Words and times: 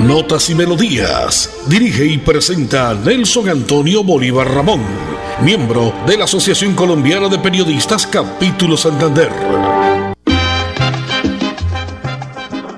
Notas 0.00 0.48
y 0.48 0.54
Melodías. 0.54 1.66
Dirige 1.68 2.06
y 2.06 2.18
presenta 2.18 2.94
Nelson 2.94 3.48
Antonio 3.48 4.04
Bolívar 4.04 4.46
Ramón, 4.46 4.80
miembro 5.42 5.92
de 6.06 6.16
la 6.16 6.24
Asociación 6.24 6.76
Colombiana 6.76 7.28
de 7.28 7.36
Periodistas 7.38 8.06
Capítulo 8.06 8.76
Santander. 8.76 9.28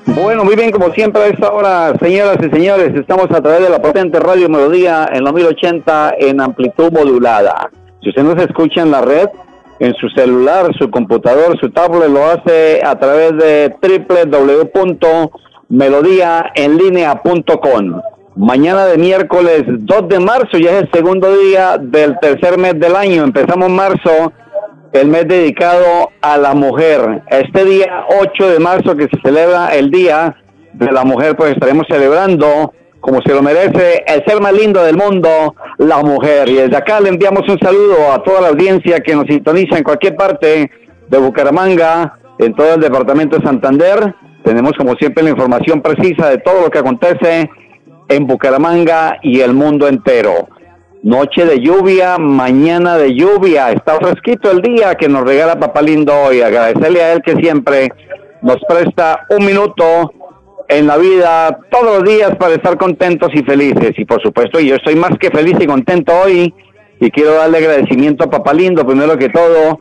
Bueno, 0.06 0.44
muy 0.44 0.56
bien, 0.56 0.70
como 0.70 0.90
siempre 0.94 1.22
a 1.22 1.26
esta 1.26 1.52
hora, 1.52 1.92
señoras 2.00 2.38
y 2.40 2.48
señores, 2.48 2.94
estamos 2.94 3.26
a 3.30 3.42
través 3.42 3.64
de 3.64 3.68
la 3.70 3.82
potente 3.82 4.18
Radio 4.18 4.48
Melodía 4.48 5.06
en 5.12 5.22
los 5.22 5.34
1080 5.34 6.14
en 6.20 6.40
amplitud 6.40 6.90
modulada. 6.90 7.70
Si 8.02 8.08
usted 8.08 8.22
nos 8.22 8.42
escucha 8.42 8.80
en 8.80 8.92
la 8.92 9.02
red, 9.02 9.28
en 9.78 9.94
su 9.96 10.08
celular, 10.08 10.70
su 10.78 10.90
computador, 10.90 11.58
su 11.60 11.70
tablet, 11.70 12.08
lo 12.08 12.24
hace 12.24 12.80
a 12.82 12.98
través 12.98 13.36
de 13.36 13.76
www.melodiaenlinea.com. 15.70 18.02
Mañana 18.36 18.86
de 18.86 18.96
miércoles 18.98 19.64
2 19.66 20.08
de 20.08 20.20
marzo, 20.20 20.58
ya 20.58 20.72
es 20.72 20.82
el 20.82 20.90
segundo 20.92 21.34
día 21.36 21.78
del 21.78 22.18
tercer 22.20 22.58
mes 22.58 22.78
del 22.78 22.94
año. 22.96 23.24
Empezamos 23.24 23.70
marzo, 23.70 24.32
el 24.92 25.08
mes 25.08 25.26
dedicado 25.28 26.10
a 26.20 26.36
la 26.36 26.52
mujer. 26.54 27.22
Este 27.28 27.64
día 27.64 28.04
8 28.20 28.50
de 28.50 28.58
marzo 28.58 28.94
que 28.96 29.08
se 29.08 29.18
celebra 29.22 29.74
el 29.74 29.90
Día 29.90 30.36
de 30.72 30.92
la 30.92 31.04
Mujer, 31.04 31.36
pues 31.36 31.52
estaremos 31.52 31.86
celebrando 31.88 32.74
como 33.00 33.22
se 33.22 33.32
lo 33.34 33.42
merece 33.42 34.04
el 34.06 34.22
ser 34.26 34.42
más 34.42 34.52
lindo 34.52 34.82
del 34.82 34.96
mundo, 34.96 35.54
la 35.78 36.02
mujer. 36.02 36.48
Y 36.48 36.54
desde 36.54 36.76
acá 36.76 37.00
le 37.00 37.08
enviamos 37.08 37.48
un 37.48 37.58
saludo 37.58 38.12
a 38.12 38.22
toda 38.22 38.42
la 38.42 38.48
audiencia 38.48 39.00
que 39.00 39.14
nos 39.14 39.24
sintoniza 39.26 39.78
en 39.78 39.84
cualquier 39.84 40.16
parte 40.16 40.70
de 41.08 41.18
Bucaramanga, 41.18 42.18
en 42.38 42.54
todo 42.54 42.74
el 42.74 42.80
departamento 42.80 43.38
de 43.38 43.44
Santander. 43.44 44.14
Tenemos 44.44 44.72
como 44.76 44.94
siempre 44.94 45.22
la 45.22 45.30
información 45.30 45.82
precisa 45.82 46.28
de 46.30 46.38
todo 46.38 46.62
lo 46.62 46.70
que 46.70 46.78
acontece 46.78 47.50
en 48.08 48.26
Bucaramanga 48.26 49.18
y 49.22 49.40
el 49.40 49.54
mundo 49.54 49.86
entero. 49.86 50.48
Noche 51.02 51.46
de 51.46 51.60
lluvia, 51.60 52.18
mañana 52.18 52.96
de 52.96 53.14
lluvia, 53.14 53.70
está 53.70 53.96
fresquito 53.96 54.50
el 54.50 54.60
día 54.60 54.94
que 54.96 55.08
nos 55.08 55.24
regala 55.24 55.58
Papá 55.58 55.80
Lindo 55.80 56.12
hoy. 56.14 56.42
Agradecerle 56.42 57.02
a 57.02 57.12
él 57.12 57.22
que 57.22 57.36
siempre 57.36 57.90
nos 58.42 58.58
presta 58.68 59.26
un 59.30 59.46
minuto 59.46 60.12
en 60.68 60.86
la 60.86 60.96
vida 60.96 61.58
todos 61.70 61.98
los 61.98 62.04
días 62.04 62.36
para 62.36 62.54
estar 62.54 62.76
contentos 62.76 63.30
y 63.34 63.42
felices. 63.42 63.92
Y 63.96 64.04
por 64.04 64.22
supuesto, 64.22 64.60
yo 64.60 64.76
estoy 64.76 64.96
más 64.96 65.12
que 65.18 65.30
feliz 65.30 65.56
y 65.60 65.66
contento 65.66 66.12
hoy 66.24 66.54
y 67.00 67.10
quiero 67.10 67.34
darle 67.34 67.58
agradecimiento 67.58 68.24
a 68.24 68.30
Papá 68.30 68.52
Lindo, 68.52 68.86
primero 68.86 69.16
que 69.16 69.30
todo, 69.30 69.78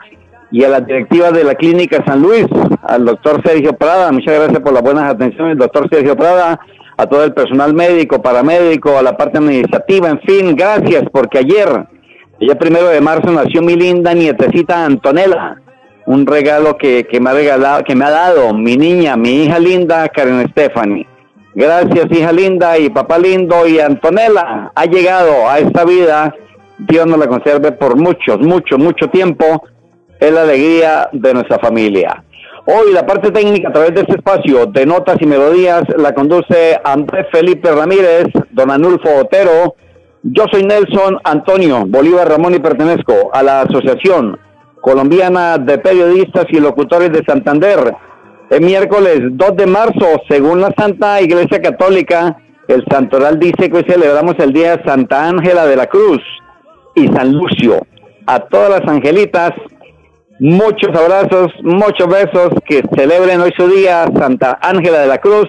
y 0.51 0.63
a 0.63 0.69
la 0.69 0.81
directiva 0.81 1.31
de 1.31 1.43
la 1.43 1.55
Clínica 1.55 2.03
San 2.05 2.21
Luis, 2.21 2.45
al 2.83 3.05
doctor 3.05 3.41
Sergio 3.45 3.73
Prada. 3.73 4.11
Muchas 4.11 4.35
gracias 4.35 4.59
por 4.59 4.73
las 4.73 4.81
buenas 4.81 5.11
atenciones, 5.11 5.57
doctor 5.57 5.87
Sergio 5.91 6.15
Prada, 6.15 6.59
a 6.97 7.05
todo 7.05 7.23
el 7.23 7.33
personal 7.33 7.73
médico, 7.73 8.21
paramédico, 8.21 8.97
a 8.97 9.01
la 9.01 9.15
parte 9.15 9.37
administrativa, 9.37 10.09
en 10.09 10.19
fin, 10.21 10.55
gracias, 10.55 11.03
porque 11.11 11.39
ayer, 11.39 11.67
ayer 12.41 12.57
primero 12.57 12.87
de 12.87 13.01
marzo, 13.01 13.31
nació 13.31 13.61
mi 13.61 13.75
linda 13.75 14.13
nietecita 14.13 14.85
Antonella 14.85 15.57
un 16.09 16.25
regalo 16.25 16.75
que, 16.75 17.05
me 17.21 17.29
ha 17.29 17.33
regalado, 17.33 17.83
que 17.83 17.93
me 17.93 18.03
ha 18.03 18.09
dado 18.09 18.51
mi 18.51 18.75
niña, 18.75 19.15
mi 19.15 19.43
hija 19.43 19.59
linda, 19.59 20.09
Karen 20.09 20.49
Stephanie. 20.49 21.05
Gracias, 21.53 22.07
hija 22.09 22.31
linda 22.31 22.79
y 22.79 22.89
papá 22.89 23.19
lindo 23.19 23.67
y 23.67 23.79
Antonella 23.79 24.71
ha 24.73 24.85
llegado 24.85 25.47
a 25.47 25.59
esta 25.59 25.85
vida. 25.85 26.33
Dios 26.79 27.05
nos 27.05 27.19
la 27.19 27.27
conserve 27.27 27.73
por 27.73 27.95
muchos, 27.95 28.39
mucho, 28.39 28.79
mucho 28.79 29.07
tiempo. 29.11 29.63
Es 30.19 30.33
la 30.33 30.41
alegría 30.41 31.09
de 31.13 31.33
nuestra 31.33 31.59
familia. 31.59 32.23
Hoy 32.65 32.91
la 32.93 33.05
parte 33.05 33.31
técnica 33.31 33.69
a 33.69 33.71
través 33.71 33.95
de 33.95 34.01
este 34.01 34.17
espacio 34.17 34.65
de 34.65 34.85
notas 34.85 35.15
y 35.21 35.25
melodías 35.25 35.83
la 35.97 36.13
conduce 36.13 36.77
Andrés 36.83 37.27
Felipe 37.31 37.71
Ramírez, 37.71 38.27
don 38.51 38.69
Anulfo 38.69 39.09
Otero. 39.21 39.75
Yo 40.23 40.43
soy 40.51 40.63
Nelson 40.63 41.19
Antonio 41.23 41.85
Bolívar 41.87 42.27
Ramón 42.27 42.53
y 42.53 42.59
pertenezco 42.59 43.29
a 43.31 43.41
la 43.41 43.61
Asociación 43.61 44.37
colombiana 44.81 45.57
de 45.57 45.77
periodistas 45.77 46.45
y 46.49 46.59
locutores 46.59 47.11
de 47.11 47.23
Santander. 47.23 47.95
El 48.49 48.61
miércoles 48.61 49.21
2 49.31 49.55
de 49.55 49.67
marzo, 49.67 50.21
según 50.27 50.59
la 50.59 50.73
Santa 50.77 51.21
Iglesia 51.21 51.61
Católica, 51.61 52.37
el 52.67 52.83
santoral 52.91 53.39
dice 53.39 53.69
que 53.69 53.77
hoy 53.77 53.85
celebramos 53.87 54.35
el 54.39 54.51
día 54.51 54.75
de 54.75 54.83
Santa 54.83 55.29
Ángela 55.29 55.65
de 55.65 55.77
la 55.77 55.87
Cruz 55.87 56.21
y 56.93 57.07
San 57.07 57.31
Lucio. 57.31 57.85
A 58.27 58.41
todas 58.41 58.69
las 58.69 58.87
angelitas, 58.91 59.53
muchos 60.39 60.89
abrazos, 60.95 61.51
muchos 61.63 62.07
besos, 62.07 62.49
que 62.65 62.81
celebren 62.95 63.41
hoy 63.41 63.51
su 63.57 63.67
día 63.67 64.05
Santa 64.17 64.57
Ángela 64.61 64.99
de 64.99 65.07
la 65.07 65.19
Cruz 65.19 65.47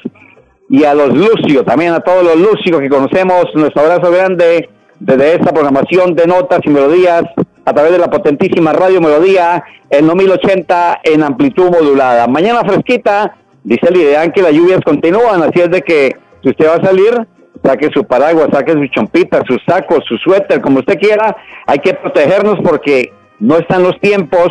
y 0.69 0.85
a 0.85 0.95
los 0.95 1.17
Lucio, 1.17 1.65
también 1.65 1.93
a 1.93 2.01
todos 2.01 2.25
los 2.25 2.37
Lucios 2.37 2.81
que 2.81 2.89
conocemos, 2.89 3.47
nuestro 3.55 3.83
abrazo 3.83 4.11
grande 4.11 4.69
desde 4.99 5.35
esta 5.35 5.53
programación 5.53 6.15
de 6.15 6.27
notas 6.27 6.61
y 6.65 6.71
melodías 6.71 7.25
a 7.65 7.73
través 7.73 7.93
de 7.93 7.99
la 7.99 8.11
potentísima 8.11 8.73
Radio 8.73 9.01
Melodía 9.01 9.63
en 9.89 10.07
9080 10.07 11.01
en 11.05 11.23
amplitud 11.23 11.71
modulada. 11.71 12.27
Mañana 12.27 12.61
fresquita, 12.61 13.37
dice 13.63 13.89
el 13.89 13.97
ideal 13.97 14.33
que 14.33 14.43
las 14.43 14.53
lluvias 14.53 14.81
continúan, 14.85 15.43
así 15.43 15.61
es 15.61 15.71
de 15.71 15.83
que 15.83 16.17
si 16.43 16.51
usted 16.51 16.69
va 16.69 16.75
a 16.75 16.85
salir, 16.85 17.27
saque 17.63 17.91
su 17.93 18.05
paraguas, 18.05 18.49
saque 18.53 18.73
su 18.73 18.87
chompita, 18.89 19.43
su 19.47 19.57
saco, 19.67 20.01
su 20.07 20.17
suéter, 20.19 20.61
como 20.61 20.81
usted 20.81 20.99
quiera, 20.99 21.37
hay 21.67 21.79
que 21.79 21.95
protegernos 21.95 22.59
porque 22.63 23.13
no 23.39 23.57
están 23.57 23.83
los 23.83 23.99
tiempos 24.01 24.49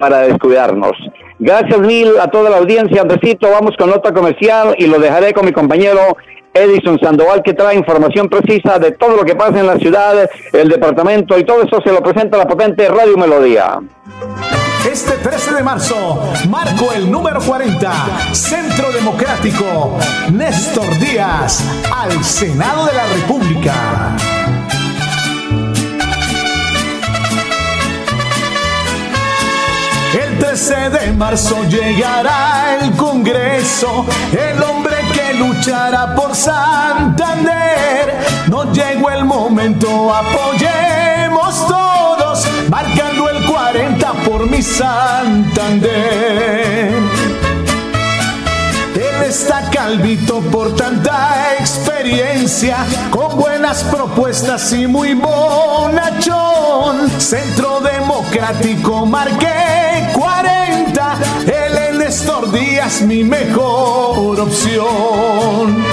para 0.00 0.22
descuidarnos. 0.22 0.92
Gracias 1.38 1.78
mil 1.78 2.18
a 2.18 2.28
toda 2.28 2.50
la 2.50 2.56
audiencia, 2.56 3.02
Andresito, 3.02 3.50
vamos 3.50 3.76
con 3.78 3.90
nota 3.90 4.12
comercial 4.12 4.74
y 4.78 4.86
lo 4.86 4.98
dejaré 4.98 5.32
con 5.32 5.44
mi 5.44 5.52
compañero 5.52 6.16
Edison 6.52 6.98
Sandoval 6.98 7.42
que 7.42 7.52
trae 7.52 7.76
información 7.76 8.28
precisa 8.28 8.78
de 8.78 8.92
todo 8.92 9.14
lo 9.16 9.24
que 9.24 9.36
pasa 9.36 9.60
en 9.60 9.66
la 9.66 9.76
ciudad, 9.76 10.28
el 10.52 10.68
departamento 10.68 11.38
y 11.38 11.44
todo 11.44 11.62
eso 11.62 11.80
se 11.84 11.92
lo 11.92 12.02
presenta 12.02 12.38
la 12.38 12.48
potente 12.48 12.88
Radio 12.88 13.16
Melodía. 13.16 13.78
Este 14.90 15.12
13 15.12 15.54
de 15.54 15.62
marzo 15.62 16.32
marco 16.48 16.92
el 16.94 17.10
número 17.10 17.40
40, 17.40 17.92
Centro 18.32 18.90
Democrático, 18.90 19.98
Néstor 20.32 20.98
Díaz, 20.98 21.62
al 21.94 22.24
Senado 22.24 22.86
de 22.86 22.94
la 22.94 23.04
República. 23.06 24.39
13 30.60 30.90
de 30.90 31.12
marzo 31.12 31.64
llegará 31.64 32.76
el 32.78 32.94
Congreso, 32.94 34.04
el 34.30 34.62
hombre 34.62 34.94
que 35.14 35.32
luchará 35.38 36.14
por 36.14 36.36
Santander. 36.36 38.18
No 38.48 38.70
llegó 38.70 39.08
el 39.08 39.24
momento, 39.24 40.14
apoyemos 40.14 41.66
todos, 41.66 42.46
marcando 42.68 43.30
el 43.30 43.42
40 43.46 44.12
por 44.26 44.50
mi 44.50 44.60
Santander. 44.60 45.80
Está 49.26 49.70
calvito 49.70 50.40
por 50.40 50.74
tanta 50.74 51.54
experiencia, 51.58 52.78
con 53.10 53.36
buenas 53.36 53.84
propuestas 53.84 54.72
y 54.72 54.86
muy 54.86 55.14
bonachón. 55.14 57.08
Centro 57.20 57.80
Democrático 57.80 59.06
marqué 59.06 60.08
40, 60.14 61.18
él 61.46 61.78
es 61.78 61.94
Néstor 61.96 62.50
Díaz 62.50 63.02
mi 63.02 63.22
mejor 63.22 64.40
opción. 64.40 65.84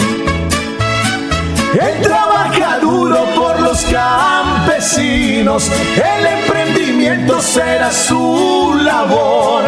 Él 1.73 2.01
trabaja 2.01 2.79
duro 2.79 3.25
por 3.35 3.59
los 3.59 3.83
campesinos, 3.85 5.69
el 5.95 6.25
emprendimiento 6.25 7.41
será 7.41 7.91
su 7.91 8.79
labor, 8.81 9.63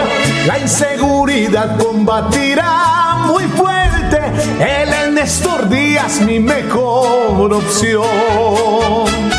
la 0.47 0.59
inseguridad 0.59 1.77
combatirá 1.77 2.98
muy 3.27 3.43
fuerte, 3.45 4.19
él 4.59 4.89
es 4.89 5.11
Néstor 5.11 5.69
Díaz 5.69 6.21
mi 6.21 6.39
mejor 6.39 7.53
opción. 7.53 9.38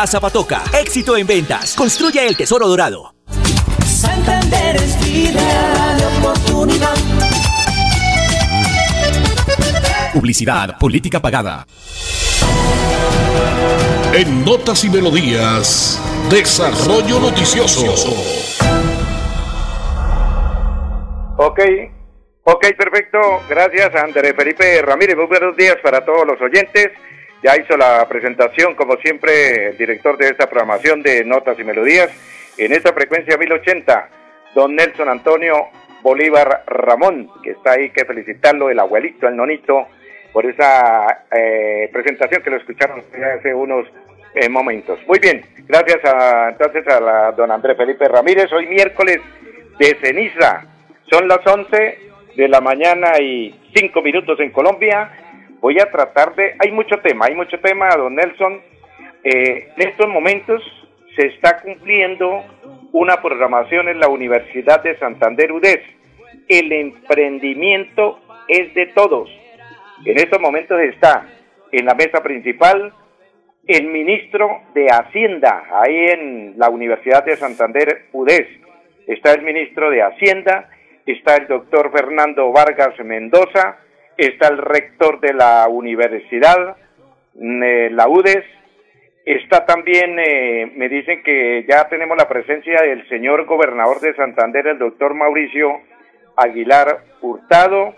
a 0.00 0.06
Zapatoca. 0.06 0.62
Éxito 0.72 1.14
en 1.14 1.26
ventas. 1.26 1.74
Construye 1.74 2.26
el 2.26 2.34
tesoro 2.34 2.66
dorado. 2.66 3.14
Santander 3.84 4.76
es 4.76 4.98
vida 5.04 5.94
de 5.96 6.06
oportunidad. 6.06 6.94
Publicidad, 10.14 10.78
política 10.78 11.20
pagada. 11.20 11.66
En 14.14 14.42
Notas 14.42 14.84
y 14.84 14.88
Melodías, 14.88 16.00
Desarrollo 16.30 17.20
Noticioso. 17.20 17.84
Ok, 21.36 21.60
ok, 22.44 22.66
perfecto. 22.76 23.18
Gracias, 23.50 23.94
André 24.02 24.32
Felipe 24.32 24.80
Ramírez. 24.80 25.16
Muy 25.16 25.26
buenos 25.26 25.54
días 25.56 25.76
para 25.82 26.04
todos 26.04 26.26
los 26.26 26.40
oyentes. 26.40 26.88
Ya 27.42 27.56
hizo 27.56 27.76
la 27.76 28.06
presentación, 28.08 28.74
como 28.74 28.96
siempre, 28.96 29.68
el 29.68 29.78
director 29.78 30.18
de 30.18 30.28
esta 30.28 30.48
programación 30.48 31.02
de 31.02 31.24
Notas 31.24 31.58
y 31.58 31.64
Melodías 31.64 32.10
en 32.58 32.72
esta 32.72 32.92
frecuencia 32.92 33.38
1080, 33.38 34.08
don 34.54 34.76
Nelson 34.76 35.08
Antonio 35.08 35.68
Bolívar 36.02 36.64
Ramón, 36.66 37.30
que 37.42 37.52
está 37.52 37.72
ahí, 37.72 37.90
que 37.90 38.04
felicitarlo, 38.04 38.70
el 38.70 38.78
abuelito, 38.78 39.26
el 39.26 39.36
nonito 39.36 39.86
por 40.32 40.46
esa 40.46 41.24
eh, 41.30 41.88
presentación 41.92 42.42
que 42.42 42.50
lo 42.50 42.56
escucharon 42.56 43.02
hace 43.38 43.54
unos 43.54 43.86
eh, 44.34 44.48
momentos. 44.48 44.98
Muy 45.06 45.18
bien, 45.18 45.42
gracias 45.66 46.04
a, 46.04 46.50
entonces 46.50 46.86
a 46.88 47.00
la 47.00 47.32
don 47.32 47.50
Andrés 47.50 47.76
Felipe 47.76 48.06
Ramírez. 48.06 48.52
Hoy 48.52 48.66
miércoles 48.66 49.18
de 49.78 49.96
ceniza, 50.02 50.64
son 51.10 51.26
las 51.26 51.44
11 51.44 51.98
de 52.36 52.48
la 52.48 52.60
mañana 52.60 53.18
y 53.18 53.58
5 53.74 54.02
minutos 54.02 54.38
en 54.40 54.50
Colombia. 54.50 55.10
Voy 55.60 55.78
a 55.78 55.90
tratar 55.90 56.34
de, 56.34 56.54
hay 56.58 56.72
mucho 56.72 56.98
tema, 56.98 57.26
hay 57.26 57.34
mucho 57.34 57.58
tema, 57.60 57.88
don 57.96 58.14
Nelson. 58.14 58.60
Eh, 59.22 59.68
en 59.76 59.88
estos 59.88 60.08
momentos 60.08 60.62
se 61.16 61.26
está 61.26 61.60
cumpliendo 61.60 62.44
una 62.92 63.20
programación 63.20 63.88
en 63.88 64.00
la 64.00 64.08
Universidad 64.08 64.82
de 64.82 64.98
Santander 64.98 65.52
UDES. 65.52 65.80
El 66.48 66.72
emprendimiento 66.72 68.20
es 68.48 68.74
de 68.74 68.86
todos 68.86 69.30
en 70.04 70.16
estos 70.16 70.40
momentos 70.40 70.80
está 70.80 71.26
en 71.70 71.84
la 71.84 71.94
mesa 71.94 72.22
principal 72.22 72.92
el 73.66 73.86
ministro 73.86 74.62
de 74.74 74.86
Hacienda, 74.86 75.64
ahí 75.70 76.06
en 76.06 76.54
la 76.56 76.70
Universidad 76.70 77.22
de 77.24 77.36
Santander, 77.36 78.06
UDES. 78.12 78.46
Está 79.06 79.32
el 79.32 79.42
ministro 79.42 79.90
de 79.90 80.02
Hacienda, 80.02 80.70
está 81.04 81.36
el 81.36 81.46
doctor 81.46 81.92
Fernando 81.92 82.50
Vargas 82.50 82.98
Mendoza, 83.04 83.76
está 84.16 84.48
el 84.48 84.58
rector 84.58 85.20
de 85.20 85.32
la 85.32 85.66
universidad, 85.68 86.76
mm, 87.34 87.62
eh, 87.62 87.90
la 87.90 88.08
UDES, 88.08 88.44
está 89.24 89.64
también, 89.66 90.18
eh, 90.18 90.72
me 90.76 90.88
dicen 90.88 91.22
que 91.22 91.64
ya 91.68 91.88
tenemos 91.88 92.16
la 92.16 92.28
presencia 92.28 92.82
del 92.82 93.08
señor 93.08 93.44
gobernador 93.44 94.00
de 94.00 94.14
Santander, 94.14 94.66
el 94.66 94.78
doctor 94.78 95.14
Mauricio 95.14 95.80
Aguilar 96.36 97.04
Hurtado, 97.20 97.94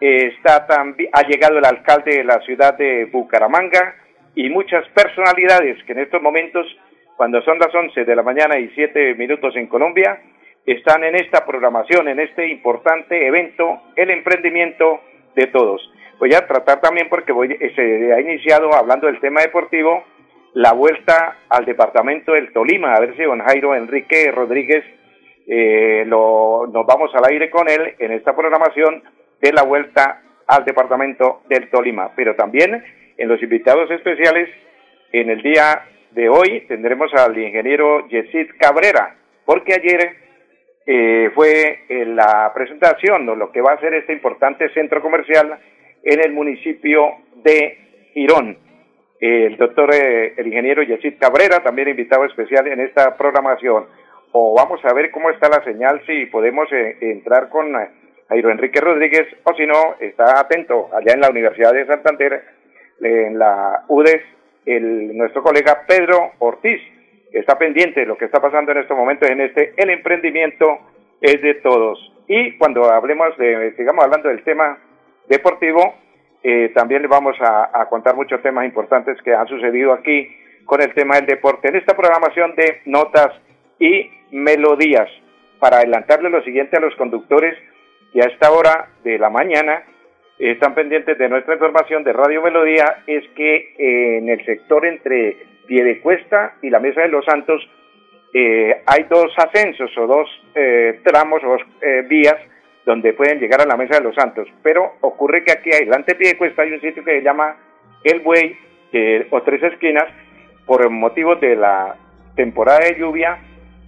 está 0.00 0.66
también, 0.66 1.10
ha 1.12 1.22
llegado 1.22 1.58
el 1.58 1.64
alcalde 1.64 2.16
de 2.16 2.24
la 2.24 2.40
ciudad 2.40 2.76
de 2.76 3.06
Bucaramanga 3.06 3.94
y 4.34 4.50
muchas 4.50 4.86
personalidades 4.88 5.82
que 5.84 5.92
en 5.92 6.00
estos 6.00 6.20
momentos, 6.20 6.66
cuando 7.16 7.40
son 7.42 7.58
las 7.58 7.74
11 7.74 8.04
de 8.04 8.16
la 8.16 8.22
mañana 8.22 8.58
y 8.58 8.68
7 8.74 9.14
minutos 9.14 9.54
en 9.56 9.68
Colombia, 9.68 10.20
están 10.66 11.04
en 11.04 11.14
esta 11.14 11.44
programación, 11.44 12.08
en 12.08 12.20
este 12.20 12.48
importante 12.48 13.26
evento, 13.26 13.82
el 13.96 14.10
emprendimiento 14.10 15.00
de 15.34 15.46
todos. 15.48 15.90
Voy 16.18 16.32
a 16.34 16.46
tratar 16.46 16.80
también, 16.80 17.08
porque 17.08 17.32
voy, 17.32 17.56
se 17.74 18.12
ha 18.12 18.20
iniciado 18.20 18.72
hablando 18.74 19.06
del 19.06 19.20
tema 19.20 19.42
deportivo, 19.42 20.04
la 20.54 20.72
vuelta 20.72 21.38
al 21.48 21.64
departamento 21.64 22.32
del 22.32 22.52
Tolima, 22.52 22.94
a 22.94 23.00
ver 23.00 23.16
si 23.16 23.22
don 23.24 23.40
Jairo 23.40 23.74
Enrique 23.74 24.30
Rodríguez 24.30 24.84
eh, 25.46 26.04
lo, 26.06 26.66
nos 26.72 26.86
vamos 26.86 27.10
al 27.14 27.24
aire 27.28 27.50
con 27.50 27.68
él 27.68 27.94
en 27.98 28.12
esta 28.12 28.34
programación 28.34 29.02
de 29.40 29.52
la 29.52 29.62
vuelta 29.62 30.22
al 30.46 30.64
departamento 30.64 31.42
del 31.48 31.68
Tolima. 31.70 32.12
Pero 32.14 32.36
también 32.36 32.84
en 33.16 33.28
los 33.28 33.42
invitados 33.42 33.90
especiales, 33.90 34.48
en 35.12 35.30
el 35.30 35.42
día 35.42 35.86
de 36.12 36.28
hoy 36.28 36.64
tendremos 36.68 37.12
al 37.14 37.36
ingeniero 37.36 38.06
Yesid 38.08 38.52
Cabrera, 38.58 39.16
porque 39.44 39.74
ayer 39.74 40.23
eh, 40.86 41.30
fue 41.34 41.84
en 41.88 42.14
la 42.14 42.52
presentación 42.54 43.24
de 43.24 43.36
lo 43.36 43.50
que 43.50 43.62
va 43.62 43.72
a 43.72 43.80
ser 43.80 43.94
este 43.94 44.12
importante 44.12 44.68
centro 44.74 45.00
comercial 45.00 45.58
en 46.02 46.20
el 46.20 46.32
municipio 46.32 47.14
de 47.42 48.10
Girón. 48.12 48.58
El 49.18 49.56
doctor, 49.56 49.94
eh, 49.94 50.34
el 50.36 50.46
ingeniero 50.48 50.82
Yesid 50.82 51.18
Cabrera, 51.18 51.62
también 51.62 51.88
invitado 51.88 52.26
especial 52.26 52.66
en 52.66 52.80
esta 52.80 53.16
programación. 53.16 53.86
O 54.32 54.54
vamos 54.54 54.84
a 54.84 54.92
ver 54.92 55.10
cómo 55.10 55.30
está 55.30 55.48
la 55.48 55.64
señal, 55.64 56.02
si 56.06 56.26
podemos 56.26 56.70
eh, 56.70 56.98
entrar 57.00 57.48
con 57.48 57.72
Jairo 58.28 58.50
Enrique 58.50 58.80
Rodríguez, 58.80 59.26
o 59.44 59.54
si 59.54 59.66
no, 59.66 59.94
está 60.00 60.38
atento 60.38 60.90
allá 60.92 61.14
en 61.14 61.20
la 61.20 61.30
Universidad 61.30 61.72
de 61.72 61.86
Santander, 61.86 62.42
en 63.00 63.38
la 63.38 63.84
UDES, 63.88 64.22
nuestro 65.14 65.42
colega 65.42 65.84
Pedro 65.86 66.32
Ortiz, 66.40 66.80
está 67.34 67.58
pendiente 67.58 68.00
de 68.00 68.06
lo 68.06 68.16
que 68.16 68.26
está 68.26 68.40
pasando 68.40 68.72
en 68.72 68.78
estos 68.78 68.96
momentos 68.96 69.28
en 69.28 69.40
este, 69.40 69.74
el 69.76 69.90
emprendimiento 69.90 70.78
es 71.20 71.42
de 71.42 71.54
todos. 71.54 72.12
Y 72.28 72.56
cuando 72.56 72.90
hablemos 72.90 73.36
de, 73.36 73.74
sigamos 73.76 74.04
hablando 74.04 74.28
del 74.28 74.42
tema 74.44 74.78
deportivo, 75.28 75.94
eh, 76.42 76.70
también 76.74 77.02
les 77.02 77.10
vamos 77.10 77.36
a, 77.40 77.86
contar 77.88 78.14
muchos 78.14 78.40
temas 78.42 78.64
importantes 78.64 79.20
que 79.22 79.34
han 79.34 79.48
sucedido 79.48 79.92
aquí 79.92 80.34
con 80.64 80.80
el 80.80 80.94
tema 80.94 81.16
del 81.16 81.26
deporte 81.26 81.68
en 81.68 81.76
esta 81.76 81.96
programación 81.96 82.54
de 82.54 82.82
notas 82.86 83.32
y 83.78 84.10
melodías. 84.30 85.08
Para 85.58 85.78
adelantarle 85.78 86.30
lo 86.30 86.42
siguiente 86.42 86.76
a 86.76 86.80
los 86.80 86.94
conductores, 86.96 87.56
y 88.14 88.20
a 88.20 88.26
esta 88.26 88.52
hora 88.52 88.90
de 89.02 89.18
la 89.18 89.28
mañana 89.28 89.82
están 90.38 90.74
pendientes 90.74 91.18
de 91.18 91.28
nuestra 91.28 91.54
información 91.54 92.04
de 92.04 92.12
Radio 92.12 92.42
Melodía 92.42 93.02
es 93.06 93.24
que 93.36 93.74
eh, 93.76 94.18
en 94.18 94.28
el 94.28 94.44
sector 94.44 94.86
entre 94.86 95.53
Piedecuesta 95.66 96.54
y 96.62 96.70
la 96.70 96.80
Mesa 96.80 97.02
de 97.02 97.08
los 97.08 97.24
Santos 97.24 97.68
eh, 98.32 98.82
hay 98.86 99.04
dos 99.04 99.32
ascensos 99.36 99.96
o 99.96 100.06
dos 100.06 100.28
eh, 100.54 101.00
tramos 101.04 101.42
o 101.44 101.50
dos 101.50 101.62
vías 102.08 102.36
donde 102.84 103.12
pueden 103.12 103.38
llegar 103.38 103.60
a 103.60 103.66
la 103.66 103.76
Mesa 103.76 103.98
de 103.98 104.04
los 104.04 104.14
Santos. 104.14 104.48
Pero 104.62 104.94
ocurre 105.00 105.44
que 105.44 105.52
aquí 105.52 105.70
adelante 105.72 106.12
de 106.12 106.18
Piedecuesta 106.18 106.62
hay 106.62 106.72
un 106.72 106.80
sitio 106.80 107.04
que 107.04 107.18
se 107.18 107.22
llama 107.22 107.56
El 108.02 108.20
Buey 108.20 108.56
o 109.30 109.42
Tres 109.42 109.62
Esquinas 109.62 110.06
por 110.66 110.88
motivos 110.90 111.40
de 111.40 111.56
la 111.56 111.96
temporada 112.34 112.80
de 112.80 112.98
lluvia 112.98 113.38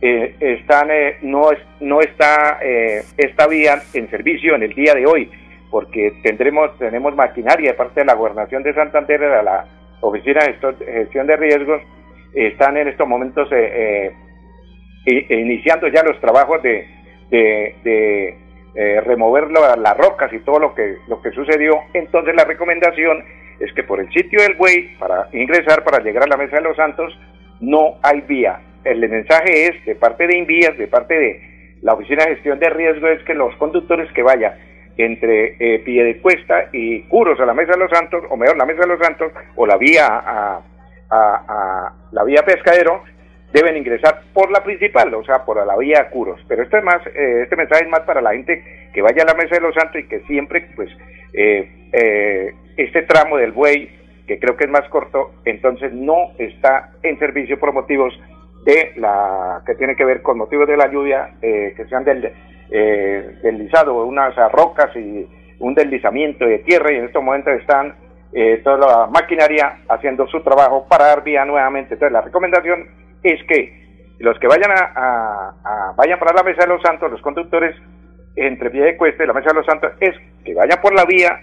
eh, 0.01 0.37
están, 0.41 0.91
eh, 0.91 1.19
no, 1.23 1.49
no 1.81 2.01
está 2.01 2.59
eh, 2.63 3.03
esta 3.17 3.47
vía 3.47 3.83
en 3.95 4.11
servicio 4.11 4.55
en 4.55 4.63
el 4.63 4.75
día 4.75 4.95
de 4.95 5.07
hoy, 5.07 5.31
porque 5.71 6.13
tendremos, 6.23 6.77
tenemos 6.79 7.17
maquinaria 7.17 7.71
de 7.71 7.77
parte 7.77 8.01
de 8.01 8.07
la 8.07 8.15
Gobernación 8.15 8.63
de 8.63 8.75
Santander, 8.75 9.19
de 9.19 9.43
la 9.43 9.65
Oficina 10.09 10.41
de 10.45 10.75
Gestión 10.85 11.27
de 11.27 11.37
Riesgos, 11.37 11.83
están 12.35 12.77
en 12.77 12.89
estos 12.89 13.09
momentos 13.09 13.49
iniciando 15.07 15.89
ya 15.89 16.03
los 16.03 16.21
trabajos 16.21 16.63
de, 16.63 16.87
de, 17.31 18.37
remover 19.05 19.51
las 19.51 19.97
rocas 19.97 20.33
y 20.33 20.39
todo 20.41 20.59
lo 20.59 20.75
que, 20.75 20.97
lo 21.09 21.23
que 21.23 21.31
sucedió. 21.31 21.81
Entonces 21.95 22.35
la 22.35 22.45
recomendación 22.45 23.25
es 23.59 23.73
que 23.73 23.85
por 23.85 24.01
el 24.01 24.13
sitio 24.13 24.43
del 24.43 24.55
buey, 24.55 24.97
para 24.99 25.29
ingresar, 25.33 25.83
para 25.83 26.03
llegar 26.03 26.25
a 26.25 26.27
la 26.27 26.37
Mesa 26.37 26.57
de 26.57 26.63
los 26.63 26.77
Santos, 26.77 27.19
no 27.61 27.95
hay 28.03 28.21
vía 28.23 28.61
el 28.87 29.09
mensaje 29.09 29.67
es 29.67 29.85
de 29.85 29.95
parte 29.97 30.27
de 30.27 30.39
Invías, 30.39 30.79
de 30.79 30.87
parte 30.87 31.15
de 31.15 31.77
la 31.83 31.95
Oficina 31.95 32.25
de 32.25 32.35
Gestión 32.35 32.59
de 32.59 32.71
Riesgo, 32.71 33.09
es 33.09 33.23
que 33.25 33.35
los 33.35 33.55
conductores 33.57 34.11
que 34.13 34.23
vayan 34.23 34.55
entre 34.97 35.57
eh, 35.59 35.79
Piedecuesta 35.81 36.69
y 36.73 37.03
Curos 37.03 37.39
a 37.41 37.47
la 37.47 37.55
Mesa 37.55 37.73
de 37.73 37.79
los 37.79 37.91
Santos, 37.91 38.25
o 38.31 38.37
mejor, 38.37 38.57
la 38.57 38.65
Mesa 38.65 38.81
de 38.81 38.89
los 38.89 38.99
Santos, 38.99 39.33
o 39.55 39.67
la 39.67 39.77
vía 39.77 40.07
a, 40.09 40.63
la 42.13 42.25
vía 42.25 42.43
Pescadero, 42.45 43.03
deben 43.53 43.77
ingresar 43.77 44.23
por 44.33 44.51
la 44.51 44.63
principal, 44.65 45.15
o 45.15 45.25
sea, 45.25 45.45
por 45.45 45.65
la 45.65 45.77
vía 45.77 46.09
Curos. 46.11 46.41
Pero 46.49 46.63
esto 46.63 46.79
es 46.79 46.85
más, 46.85 47.07
eh, 47.07 47.43
este 47.43 47.57
mensaje 47.57 47.85
es 47.85 47.91
más 47.91 48.01
para 48.01 48.21
la 48.21 48.33
gente 48.33 48.63
que 48.93 49.03
vaya 49.03 49.23
a 49.23 49.27
la 49.27 49.35
Mesa 49.35 49.55
de 49.55 49.61
los 49.61 49.75
Santos 49.75 50.01
y 50.01 50.09
que 50.09 50.21
siempre, 50.21 50.67
pues, 50.75 50.91
eh, 51.33 51.89
eh, 51.93 52.55
este 52.77 53.03
tramo 53.03 53.37
del 53.37 53.53
buey, 53.53 53.91
que 54.27 54.39
creo 54.39 54.57
que 54.57 54.65
es 54.65 54.71
más 54.71 54.89
corto, 54.89 55.35
entonces 55.45 55.93
no 55.93 56.33
está 56.39 56.91
en 57.03 57.19
servicio 57.19 57.59
por 57.61 57.73
motivos 57.73 58.13
de 58.65 58.93
la 58.97 59.63
que 59.65 59.77
tiene 59.77 59.95
que 59.95 60.05
ver 60.05 60.23
con 60.23 60.39
motivos 60.39 60.67
de 60.67 60.77
la 60.77 60.91
lluvia, 60.91 61.37
que 61.41 61.87
sean 61.89 62.03
del 62.03 62.33
eh, 62.71 63.39
deslizado 63.43 64.05
unas 64.05 64.35
rocas 64.53 64.95
y 64.97 65.27
un 65.59 65.75
deslizamiento 65.75 66.45
de 66.45 66.59
tierra 66.61 66.93
y 66.93 66.97
en 66.97 67.05
estos 67.07 67.23
momentos 67.23 67.55
están 67.55 67.95
eh, 68.33 68.61
toda 68.63 68.79
la 68.79 69.07
maquinaria 69.07 69.79
haciendo 69.89 70.27
su 70.27 70.43
trabajo 70.43 70.87
para 70.89 71.07
dar 71.07 71.25
vía 71.25 71.45
nuevamente. 71.45 71.95
Entonces 71.95 72.13
la 72.13 72.23
recomendación 72.23 72.89
es 73.23 73.43
que 73.49 73.87
los 74.19 74.39
que 74.39 74.47
vayan 74.47 74.71
a, 74.73 75.95
vayan 75.97 76.19
para 76.19 76.35
la 76.35 76.43
Mesa 76.43 76.63
de 76.63 76.69
los 76.69 76.83
Santos, 76.83 77.11
los 77.11 77.21
conductores 77.21 77.75
entre 78.35 78.69
Vía 78.69 78.85
de 78.85 78.97
Cuesta 78.97 79.25
y 79.25 79.27
la 79.27 79.33
Mesa 79.33 79.49
de 79.51 79.55
los 79.55 79.67
Santos, 79.67 79.93
es 80.01 80.15
que 80.45 80.55
vayan 80.55 80.81
por 80.81 80.95
la 80.95 81.05
vía 81.05 81.41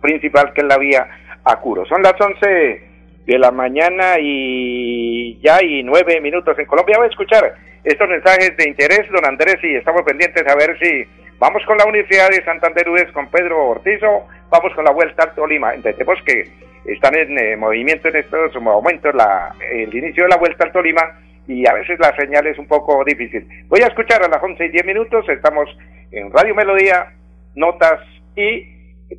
principal 0.00 0.52
que 0.52 0.60
es 0.62 0.66
la 0.66 0.78
vía 0.78 1.08
Acuro. 1.44 1.84
Son 1.86 2.02
las 2.02 2.14
11 2.20 2.82
de 3.26 3.38
la 3.38 3.50
mañana 3.50 4.16
y 4.20 5.38
ya 5.40 5.62
y 5.62 5.82
nueve 5.82 6.20
minutos 6.20 6.58
en 6.58 6.66
Colombia. 6.66 6.96
Voy 6.98 7.06
a 7.06 7.10
escuchar 7.10 7.54
estos 7.84 8.08
mensajes 8.08 8.56
de 8.56 8.68
interés, 8.68 9.06
don 9.10 9.24
Andrés, 9.26 9.56
y 9.62 9.76
estamos 9.76 10.02
pendientes 10.02 10.42
a 10.48 10.56
ver 10.56 10.78
si 10.78 11.04
vamos 11.38 11.62
con 11.66 11.76
la 11.76 11.84
Universidad 11.84 12.30
de 12.30 12.42
Santander 12.42 12.86
con 13.12 13.30
Pedro 13.30 13.68
Ortizo, 13.68 14.26
vamos 14.50 14.72
con 14.74 14.84
la 14.84 14.90
Vuelta 14.90 15.24
al 15.24 15.34
Tolima. 15.34 15.74
Entendemos 15.74 16.18
que 16.24 16.50
están 16.86 17.14
en 17.14 17.38
eh, 17.38 17.56
movimiento 17.56 18.08
en 18.08 18.16
estos 18.16 18.54
momentos 18.60 19.14
la, 19.14 19.54
el 19.70 19.94
inicio 19.94 20.24
de 20.24 20.30
la 20.30 20.36
Vuelta 20.36 20.64
al 20.64 20.72
Tolima 20.72 21.20
y 21.46 21.68
a 21.68 21.74
veces 21.74 21.98
la 21.98 22.16
señal 22.16 22.46
es 22.46 22.58
un 22.58 22.66
poco 22.66 23.04
difícil. 23.04 23.46
Voy 23.68 23.80
a 23.82 23.88
escuchar 23.88 24.24
a 24.24 24.28
las 24.28 24.42
11 24.42 24.64
y 24.64 24.68
10 24.70 24.86
minutos, 24.86 25.28
estamos 25.28 25.68
en 26.10 26.32
Radio 26.32 26.54
Melodía, 26.54 27.12
Notas 27.54 28.00
y 28.34 28.64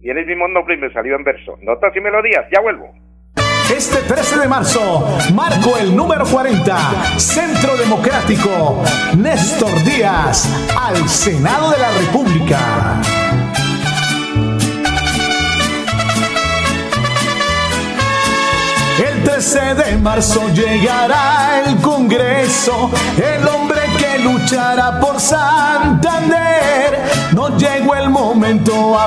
tiene 0.02 0.22
el 0.22 0.26
mismo 0.26 0.48
nombre 0.48 0.74
y 0.74 0.78
me 0.78 0.92
salió 0.92 1.16
en 1.16 1.24
verso. 1.24 1.60
Notas 1.62 1.96
y 1.96 2.00
Melodías, 2.00 2.46
ya 2.52 2.62
vuelvo. 2.62 2.92
Este 3.70 3.98
13 3.98 4.38
de 4.38 4.48
marzo, 4.48 5.08
marco 5.34 5.76
el 5.78 5.96
número 5.96 6.24
40, 6.28 6.78
Centro 7.18 7.76
Democrático, 7.76 8.84
Néstor 9.18 9.84
Díaz, 9.84 10.48
al 10.80 11.10
Senado 11.10 11.72
de 11.72 11.78
la 11.80 11.90
República. 11.90 12.60
El 19.04 19.24
13 19.24 19.76
de 19.76 19.98
marzo 19.98 20.48
llegará 20.54 21.64
el 21.66 21.78
Congreso, 21.82 22.92
el 23.18 23.48
hombre 23.48 23.82
que 23.98 24.20
luchará 24.20 25.00
por 25.00 25.20
Santander. 25.20 27.04
No 27.34 27.58
llegó 27.58 27.96
el 27.96 28.12
momento, 28.12 28.98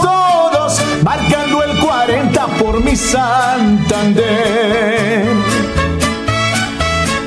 todos, 0.00 0.80
marcando 1.02 1.62
el 1.62 1.78
40 1.78 2.46
por 2.58 2.82
mi 2.82 2.96
Santander. 2.96 4.24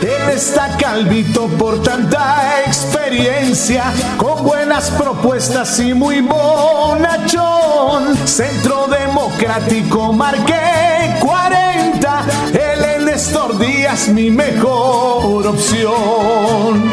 Él 0.01 0.29
está 0.33 0.75
calvito 0.77 1.47
por 1.47 1.83
tanta 1.83 2.63
experiencia, 2.65 3.93
con 4.17 4.43
buenas 4.43 4.89
propuestas 4.91 5.79
y 5.79 5.93
muy 5.93 6.21
bonachón. 6.21 8.15
Centro 8.25 8.87
Democrático 8.87 10.13
marqué 10.13 11.15
40, 11.19 12.25
él 12.53 12.85
es 12.85 13.03
Néstor 13.03 13.57
Díaz, 13.59 14.07
mi 14.09 14.31
mejor 14.31 15.45
opción. 15.45 16.91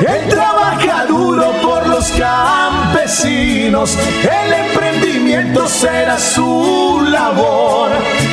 Él 0.00 0.28
trabaja 0.28 1.06
duro 1.06 1.52
por 1.62 1.86
los 1.86 2.10
campesinos, 2.12 3.96
el 4.22 4.52
emprendimiento 4.52 5.66
será 5.68 6.18
su 6.18 7.06
labor, 7.08 7.90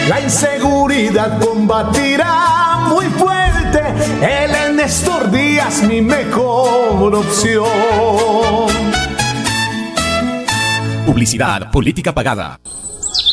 la 0.09 0.21
inseguridad 0.21 1.39
combatirá 1.39 2.87
muy 2.89 3.05
fuerte, 3.05 3.81
él 4.21 4.51
es 4.51 4.73
Néstor 4.73 5.29
Díaz, 5.29 5.83
mi 5.83 6.01
mejor 6.01 7.15
opción. 7.15 7.65
Publicidad, 11.05 11.71
política 11.71 12.13
pagada. 12.13 12.59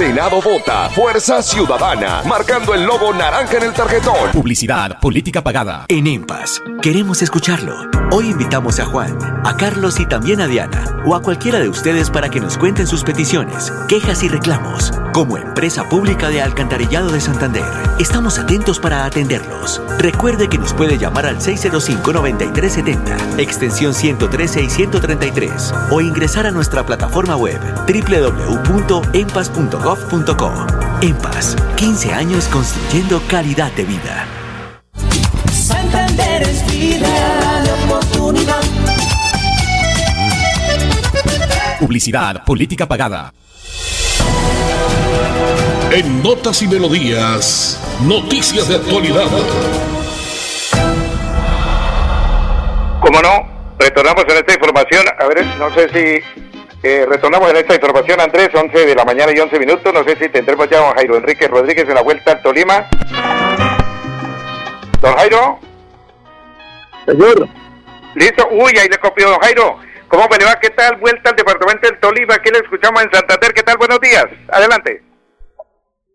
Senado 0.00 0.40
vota 0.40 0.88
Fuerza 0.88 1.42
Ciudadana, 1.42 2.22
marcando 2.24 2.72
el 2.72 2.84
logo 2.84 3.12
naranja 3.12 3.58
en 3.58 3.64
el 3.64 3.74
tarjetón. 3.74 4.30
Publicidad, 4.32 4.98
política 4.98 5.42
pagada. 5.42 5.84
En 5.88 6.06
EMPAS, 6.06 6.62
queremos 6.80 7.20
escucharlo. 7.20 7.74
Hoy 8.10 8.30
invitamos 8.30 8.80
a 8.80 8.86
Juan, 8.86 9.18
a 9.44 9.58
Carlos 9.58 10.00
y 10.00 10.06
también 10.06 10.40
a 10.40 10.46
Diana, 10.46 11.02
o 11.04 11.14
a 11.14 11.20
cualquiera 11.20 11.58
de 11.58 11.68
ustedes 11.68 12.08
para 12.08 12.30
que 12.30 12.40
nos 12.40 12.56
cuenten 12.56 12.86
sus 12.86 13.04
peticiones, 13.04 13.70
quejas 13.88 14.22
y 14.22 14.28
reclamos. 14.28 14.90
Como 15.12 15.36
empresa 15.36 15.88
pública 15.88 16.28
de 16.28 16.40
Alcantarillado 16.40 17.10
de 17.10 17.20
Santander, 17.20 17.64
estamos 17.98 18.38
atentos 18.38 18.78
para 18.78 19.04
atenderlos. 19.04 19.82
Recuerde 19.98 20.48
que 20.48 20.56
nos 20.56 20.72
puede 20.72 20.98
llamar 20.98 21.26
al 21.26 21.40
605-9370, 21.40 23.40
extensión 23.40 23.92
113 23.92 24.62
y 24.62 24.70
133, 24.70 25.74
o 25.90 26.00
ingresar 26.00 26.46
a 26.46 26.52
nuestra 26.52 26.86
plataforma 26.86 27.34
web 27.34 27.58
www.empas.gov.co. 27.88 30.52
EMPAS, 31.02 31.56
15 31.76 32.12
años 32.12 32.46
construyendo 32.46 33.20
calidad 33.28 33.72
de 33.72 33.84
vida. 33.84 34.28
Santander 35.52 36.42
es 36.42 36.64
vida 36.70 37.64
de 37.64 37.72
oportunidad. 37.84 38.60
Publicidad, 41.80 42.44
política 42.44 42.86
pagada. 42.86 43.32
En 45.92 46.22
Notas 46.22 46.62
y 46.62 46.68
Melodías, 46.68 47.80
noticias 48.06 48.68
de 48.68 48.76
actualidad. 48.76 49.26
Como 53.00 53.20
no, 53.20 53.74
retornamos 53.76 54.24
en 54.28 54.36
esta 54.36 54.54
información. 54.54 55.04
A 55.18 55.26
ver, 55.26 55.44
no 55.58 55.74
sé 55.74 55.88
si 55.88 56.22
eh, 56.84 57.06
retornamos 57.08 57.50
en 57.50 57.56
esta 57.56 57.74
información, 57.74 58.20
Andrés, 58.20 58.50
11 58.54 58.86
de 58.86 58.94
la 58.94 59.04
mañana 59.04 59.32
y 59.34 59.40
11 59.40 59.58
minutos. 59.58 59.92
No 59.92 60.04
sé 60.04 60.16
si 60.16 60.28
tendremos 60.28 60.70
ya 60.70 60.78
a 60.78 60.86
don 60.86 60.94
Jairo 60.94 61.16
Enrique 61.16 61.48
Rodríguez 61.48 61.88
en 61.88 61.94
la 61.96 62.02
vuelta 62.02 62.32
al 62.32 62.42
Tolima. 62.42 62.88
Don 65.00 65.16
Jairo. 65.16 65.58
Señor. 67.04 67.48
Listo. 68.14 68.48
Uy, 68.52 68.78
ahí 68.78 68.88
le 68.88 68.98
copió 68.98 69.28
don 69.28 69.40
Jairo. 69.40 69.76
¿Cómo 70.06 70.28
me 70.30 70.38
le 70.38 70.44
va? 70.44 70.54
¿Qué 70.60 70.70
tal? 70.70 70.98
Vuelta 70.98 71.30
al 71.30 71.36
departamento 71.36 71.88
del 71.88 71.98
Tolima. 71.98 72.34
Aquí 72.34 72.48
le 72.52 72.58
escuchamos 72.58 73.02
en 73.02 73.10
Santander. 73.10 73.52
¿Qué 73.52 73.64
tal? 73.64 73.76
Buenos 73.76 74.00
días. 74.00 74.26
Adelante. 74.52 75.09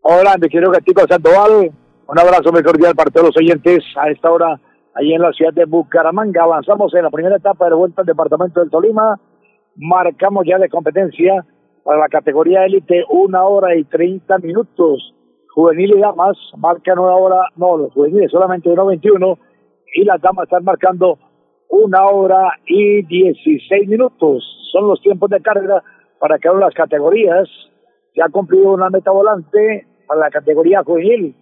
Hola, 0.08 0.36
mi 0.40 0.48
querido 0.50 0.70
Gatico 0.70 1.02
Sandoval. 1.08 1.72
Un 2.08 2.20
abrazo 2.20 2.52
muy 2.52 2.62
cordial 2.62 2.94
para 2.94 3.10
todos 3.10 3.30
los 3.30 3.38
oyentes 3.38 3.84
a 3.98 4.08
esta 4.12 4.32
hora, 4.32 4.60
ahí 4.94 5.12
en 5.12 5.20
la 5.20 5.32
ciudad 5.32 5.52
de 5.52 5.66
Bucaramanga. 5.66 6.44
Avanzamos 6.44 6.94
en 6.94 7.02
la 7.02 7.10
primera 7.10 7.38
etapa 7.38 7.68
de 7.68 7.74
vuelta 7.74 8.02
al 8.02 8.06
departamento 8.06 8.60
del 8.60 8.70
Tolima. 8.70 9.20
Marcamos 9.76 10.46
ya 10.46 10.60
de 10.60 10.70
competencia 10.70 11.44
para 11.84 12.02
la 12.02 12.08
categoría 12.08 12.66
élite 12.66 13.04
una 13.10 13.46
hora 13.46 13.76
y 13.76 13.84
treinta 13.86 14.38
minutos. 14.38 15.16
Juvenil 15.56 15.98
y 15.98 16.00
damas 16.00 16.38
marcan 16.56 17.00
una 17.00 17.16
hora, 17.16 17.50
no, 17.56 17.76
los 17.76 17.92
juveniles 17.94 18.30
solamente 18.30 18.70
1.21 18.70 19.40
y 19.96 20.04
las 20.04 20.22
damas 20.22 20.44
están 20.44 20.66
marcando 20.66 21.18
una 21.68 22.06
hora 22.06 22.52
y 22.68 23.02
16 23.02 23.90
minutos. 23.90 24.44
Son 24.72 24.88
los 24.88 25.02
tiempos 25.02 25.32
de 25.32 25.42
carga 25.42 25.82
para 26.20 26.38
cada 26.38 26.58
una 26.58 26.68
las 26.68 26.76
categorías. 26.76 27.50
Se 28.14 28.22
ha 28.22 28.30
cumplido 28.30 28.72
una 28.72 28.92
meta 28.92 29.10
volante 29.10 29.88
para 30.08 30.22
la 30.22 30.30
categoría 30.30 30.84
juvenil. 30.84 31.36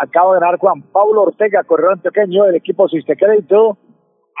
Acaba 0.00 0.34
de 0.34 0.40
ganar 0.40 0.58
Juan 0.58 0.82
Pablo 0.82 1.22
Ortega, 1.22 1.64
corredor 1.64 2.00
pequeño 2.00 2.44
del 2.44 2.56
equipo 2.56 2.86
Crédito. 2.88 3.78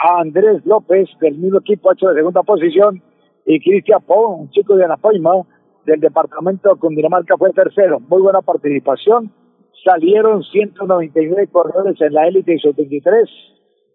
A 0.02 0.20
Andrés 0.20 0.64
López, 0.64 1.08
del 1.20 1.36
mismo 1.36 1.58
equipo, 1.58 1.92
hecho 1.92 2.08
de 2.08 2.14
segunda 2.14 2.42
posición. 2.42 3.02
Y 3.44 3.60
Cristian 3.60 4.00
Pau, 4.02 4.32
un 4.32 4.50
chico 4.50 4.76
de 4.76 4.84
Anapoima, 4.84 5.32
del 5.84 6.00
departamento 6.00 6.72
de 6.72 6.80
Cundinamarca, 6.80 7.36
fue 7.36 7.52
tercero. 7.52 8.00
Muy 8.00 8.22
buena 8.22 8.40
participación. 8.40 9.30
Salieron 9.84 10.42
199 10.42 11.48
corredores 11.48 12.00
en 12.00 12.14
la 12.14 12.28
élite 12.28 12.54
y 12.54 12.58
sub-23 12.58 13.28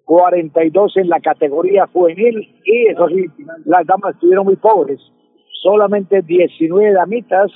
42 0.05 0.97
en 0.97 1.09
la 1.09 1.19
categoría 1.19 1.87
juvenil 1.87 2.47
y 2.63 2.87
eso 2.87 3.07
las 3.65 3.85
damas 3.85 4.13
estuvieron 4.13 4.45
muy 4.45 4.55
pobres. 4.55 4.99
Solamente 5.63 6.21
19 6.21 6.93
damitas 6.93 7.51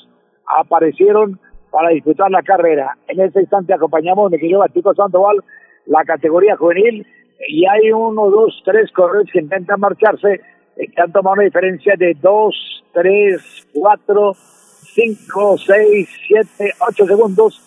aparecieron 0.60 1.40
para 1.72 1.90
disputar 1.90 2.32
la 2.32 2.42
carrera. 2.44 2.98
En 3.08 3.20
este 3.20 3.42
instante 3.42 3.74
acompañamos, 3.74 4.32
mi 4.32 4.40
querido 4.40 4.60
Batico 4.60 4.94
Sandoval, 4.94 5.44
la 5.86 6.04
categoría 6.04 6.56
juvenil 6.56 7.06
y 7.48 7.66
hay 7.66 7.92
uno, 7.92 8.30
dos, 8.30 8.62
tres 8.66 8.92
corredores 8.92 9.32
que 9.32 9.40
intentan 9.40 9.80
marcharse, 9.80 10.42
que 10.76 11.02
han 11.02 11.12
tomado 11.12 11.36
una 11.36 11.44
diferencia 11.44 11.96
de 11.98 12.16
dos, 12.22 12.84
tres, 12.94 13.68
cuatro, 13.74 14.34
cinco, 14.34 15.58
seis, 15.58 16.10
siete, 16.28 16.74
ocho 16.88 17.06
segundos 17.06 17.62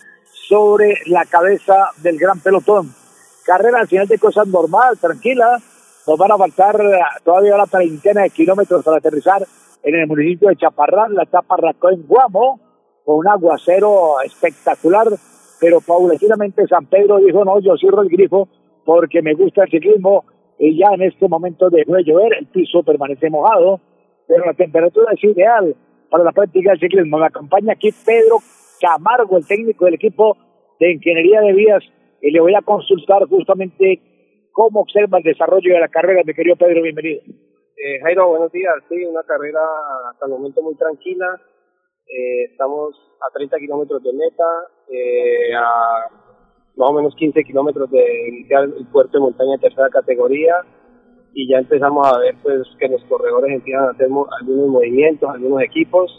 sobre 0.49 0.99
la 1.07 1.25
cabeza 1.25 1.91
del 2.03 2.19
gran 2.19 2.41
pelotón 2.41 2.91
carrera 3.43 3.81
al 3.81 3.89
final 3.89 4.07
de 4.07 4.19
cosas 4.19 4.47
normal, 4.47 4.99
tranquila. 4.99 5.59
Nos 6.07 6.19
van 6.19 6.33
a 6.33 6.39
faltar 6.39 6.81
eh, 6.81 7.01
todavía 7.25 7.55
una 7.55 7.67
treintena 7.67 8.23
de 8.23 8.31
kilómetros 8.31 8.85
para 8.85 8.99
aterrizar 8.99 9.47
en 9.83 9.95
el 9.97 10.07
municipio 10.07 10.49
de 10.49 10.57
Chaparrán, 10.57 11.15
la 11.15 11.25
etapa 11.25 11.57
arrancó 11.57 11.91
en 11.91 12.07
Guamo, 12.07 12.61
con 13.05 13.19
un 13.19 13.29
aguacero 13.29 14.21
espectacular, 14.25 15.09
pero 15.61 15.81
paulatinamente 15.81 16.67
San 16.67 16.87
Pedro 16.87 17.19
dijo, 17.19 17.45
no, 17.45 17.61
yo 17.61 17.77
cierro 17.77 18.03
el 18.03 18.09
grifo 18.09 18.49
porque 18.85 19.23
me 19.23 19.35
gusta 19.35 19.65
el 19.65 19.71
ciclismo 19.71 20.25
y 20.59 20.79
ya 20.79 20.89
en 20.95 21.03
este 21.03 21.29
momento 21.29 21.71
dejó 21.71 21.95
de 21.95 22.05
llover, 22.05 22.35
el 22.39 22.47
piso 22.47 22.83
permanece 22.83 23.31
mojado, 23.31 23.81
pero 24.27 24.45
la 24.45 24.55
temperatura 24.55 25.13
es 25.13 25.25
ideal 25.25 25.75
para 26.11 26.25
la 26.25 26.33
práctica 26.33 26.71
del 26.71 26.81
ciclismo. 26.81 27.19
Me 27.19 27.27
acompaña 27.27 27.73
aquí 27.73 27.91
Pedro 28.05 28.39
Camargo, 28.81 29.39
el 29.39 29.47
técnico 29.47 29.85
del 29.85 29.95
equipo 29.95 30.37
de 30.79 30.93
Ingeniería 30.93 31.41
de 31.41 31.53
Vías 31.53 31.83
y 32.21 32.31
le 32.31 32.41
voy 32.41 32.55
a 32.55 32.63
consultar 32.63 33.27
justamente 33.29 34.01
cómo 34.53 34.81
observa 34.81 35.19
el 35.19 35.25
desarrollo 35.25 35.75
de 35.75 35.81
la 35.81 35.89
carrera. 35.89 36.23
Mi 36.25 36.35
querido 36.35 36.57
Pedro, 36.57 36.83
bienvenido. 36.83 37.23
Eh, 37.77 38.01
Jairo, 38.01 38.29
buenos 38.29 38.53
días. 38.53 38.75
Sí, 38.89 39.05
una 39.05 39.25
carrera 39.25 39.61
hasta 40.11 40.27
el 40.27 40.33
momento 40.33 40.63
muy 40.63 40.77
tranquila. 40.77 41.41
Eh, 42.13 42.45
estamos 42.51 42.95
a 43.27 43.33
30 43.33 43.57
kilómetros 43.57 44.03
de 44.03 44.13
meta, 44.13 44.45
eh, 44.91 45.55
a 45.57 46.05
más 46.77 46.91
o 46.91 46.93
menos 46.93 47.15
15 47.17 47.43
kilómetros 47.43 47.91
de 47.91 48.29
iniciar 48.29 48.65
el 48.65 48.87
puerto 48.89 49.17
de 49.17 49.25
montaña 49.25 49.53
de 49.53 49.61
tercera 49.61 49.89
categoría 49.89 50.57
y 51.33 51.49
ya 51.49 51.57
empezamos 51.57 52.07
a 52.07 52.19
ver 52.19 52.35
pues 52.43 52.69
que 52.79 52.89
los 52.89 53.03
corredores 53.05 53.55
empiezan 53.55 53.85
a 53.85 53.91
hacer 53.93 54.09
algunos 54.11 54.69
movimientos, 54.69 55.31
algunos 55.31 55.63
equipos 55.63 56.13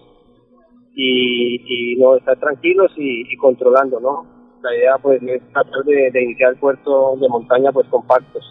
y, 0.96 1.62
y 1.68 1.96
no 1.98 2.16
estar 2.16 2.40
tranquilos 2.40 2.92
y, 2.96 3.38
controlando, 3.38 4.00
¿no? 4.00 4.26
la 4.64 4.76
idea 4.76 4.98
pues 4.98 5.22
es 5.22 5.44
tratar 5.52 5.84
de, 5.84 6.24
iniciar 6.24 6.54
el 6.54 6.60
puerto 6.60 7.18
de 7.18 7.30
montaña 7.30 7.72
pues 7.72 7.88
compactos, 7.90 8.44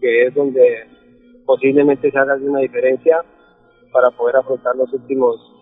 que 0.00 0.26
es 0.26 0.34
donde 0.34 0.86
posiblemente 1.44 2.10
se 2.10 2.18
haga 2.18 2.32
alguna 2.32 2.60
diferencia 2.60 3.22
para 3.92 4.10
poder 4.10 4.36
afrontar 4.36 4.74
los 4.76 4.90
últimos 4.94 5.57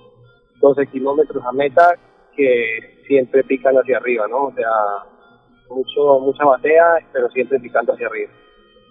12 0.60 0.86
kilómetros 0.86 1.44
a 1.44 1.52
meta 1.52 1.94
que 2.37 3.02
siempre 3.07 3.44
pican 3.44 3.74
hacia 3.76 3.98
arriba, 3.98 4.26
¿no? 4.28 4.46
O 4.46 4.52
sea, 4.54 4.70
mucho 5.70 6.20
mucha 6.20 6.44
batea, 6.44 6.98
pero 7.12 7.28
siempre 7.31 7.61
picando 7.61 7.92
hacia 7.92 8.07
arriba. 8.07 8.31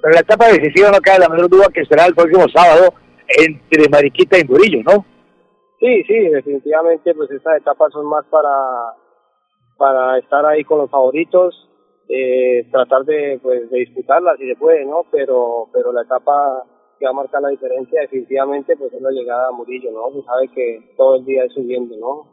Pero 0.02 0.14
la 0.14 0.20
etapa 0.22 0.48
decisiva 0.48 0.92
no 0.92 1.00
cabe 1.00 1.20
la 1.20 1.30
menor 1.30 1.50
duda 1.50 1.68
que 1.74 1.86
será 1.86 2.06
el 2.06 2.16
próximo 2.16 2.48
sábado 2.50 2.94
entre 3.28 3.90
Mariquita 3.90 4.38
y 4.38 4.44
Murillo, 4.44 4.84
¿no? 4.84 5.06
Sí, 5.80 6.04
sí, 6.04 6.20
definitivamente 6.30 7.14
pues 7.14 7.30
estas 7.32 7.58
etapas 7.58 7.92
son 7.92 8.08
más 8.08 8.26
para 8.26 8.52
para 9.78 10.18
estar 10.20 10.46
ahí 10.46 10.64
con 10.64 10.80
los 10.80 10.90
favoritos, 10.90 11.70
eh, 12.08 12.68
tratar 12.72 13.04
de, 13.04 13.40
pues, 13.42 13.70
de 13.70 13.80
disputarla 13.80 14.36
si 14.38 14.48
se 14.48 14.56
puede, 14.56 14.86
¿no? 14.86 15.06
Pero, 15.12 15.68
pero 15.74 15.92
la 15.92 16.04
etapa 16.04 16.64
que 16.98 17.06
va 17.06 17.12
a 17.12 17.14
marcar 17.14 17.42
la 17.42 17.50
diferencia 17.50 18.02
definitivamente 18.02 18.76
pues 18.78 18.94
es 18.94 19.02
la 19.02 19.12
llegada 19.12 19.50
a 19.50 19.52
Murillo, 19.52 19.92
¿no? 19.92 20.12
Se 20.14 20.26
sabe 20.26 20.48
que 20.50 20.94
todo 20.98 21.18
el 21.18 21.26
día 21.26 21.46
es 21.46 21.54
subiendo, 21.54 21.96
¿no? 21.98 22.28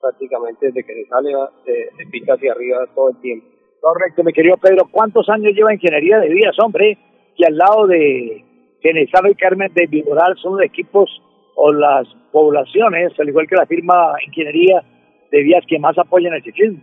Prácticamente 0.00 0.66
desde 0.66 0.84
que 0.84 0.94
se 0.94 1.06
sale 1.06 1.32
se, 1.64 1.90
se 1.96 2.10
pica 2.10 2.34
hacia 2.34 2.52
arriba 2.52 2.86
todo 2.94 3.10
el 3.10 3.20
tiempo. 3.20 3.46
Correcto, 3.80 4.22
mi 4.22 4.32
querido 4.32 4.56
Pedro. 4.56 4.84
¿Cuántos 4.90 5.28
años 5.28 5.54
lleva 5.54 5.74
Ingeniería 5.74 6.18
de 6.18 6.28
Vías, 6.28 6.58
hombre? 6.58 6.98
Que 7.36 7.46
al 7.46 7.56
lado 7.56 7.86
de 7.86 8.44
Genesado 8.82 9.28
y 9.28 9.34
Carmen 9.34 9.72
de 9.74 9.86
Viboral 9.86 10.36
son 10.36 10.56
los 10.56 10.62
equipos 10.62 11.10
o 11.56 11.72
las 11.72 12.06
poblaciones, 12.32 13.12
al 13.18 13.28
igual 13.28 13.48
que 13.48 13.56
la 13.56 13.66
firma 13.66 14.14
Ingeniería 14.26 14.82
de 15.30 15.42
vías 15.42 15.64
que 15.68 15.78
más 15.78 15.96
apoyan 15.98 16.34
el 16.34 16.42
ciclismo. 16.42 16.82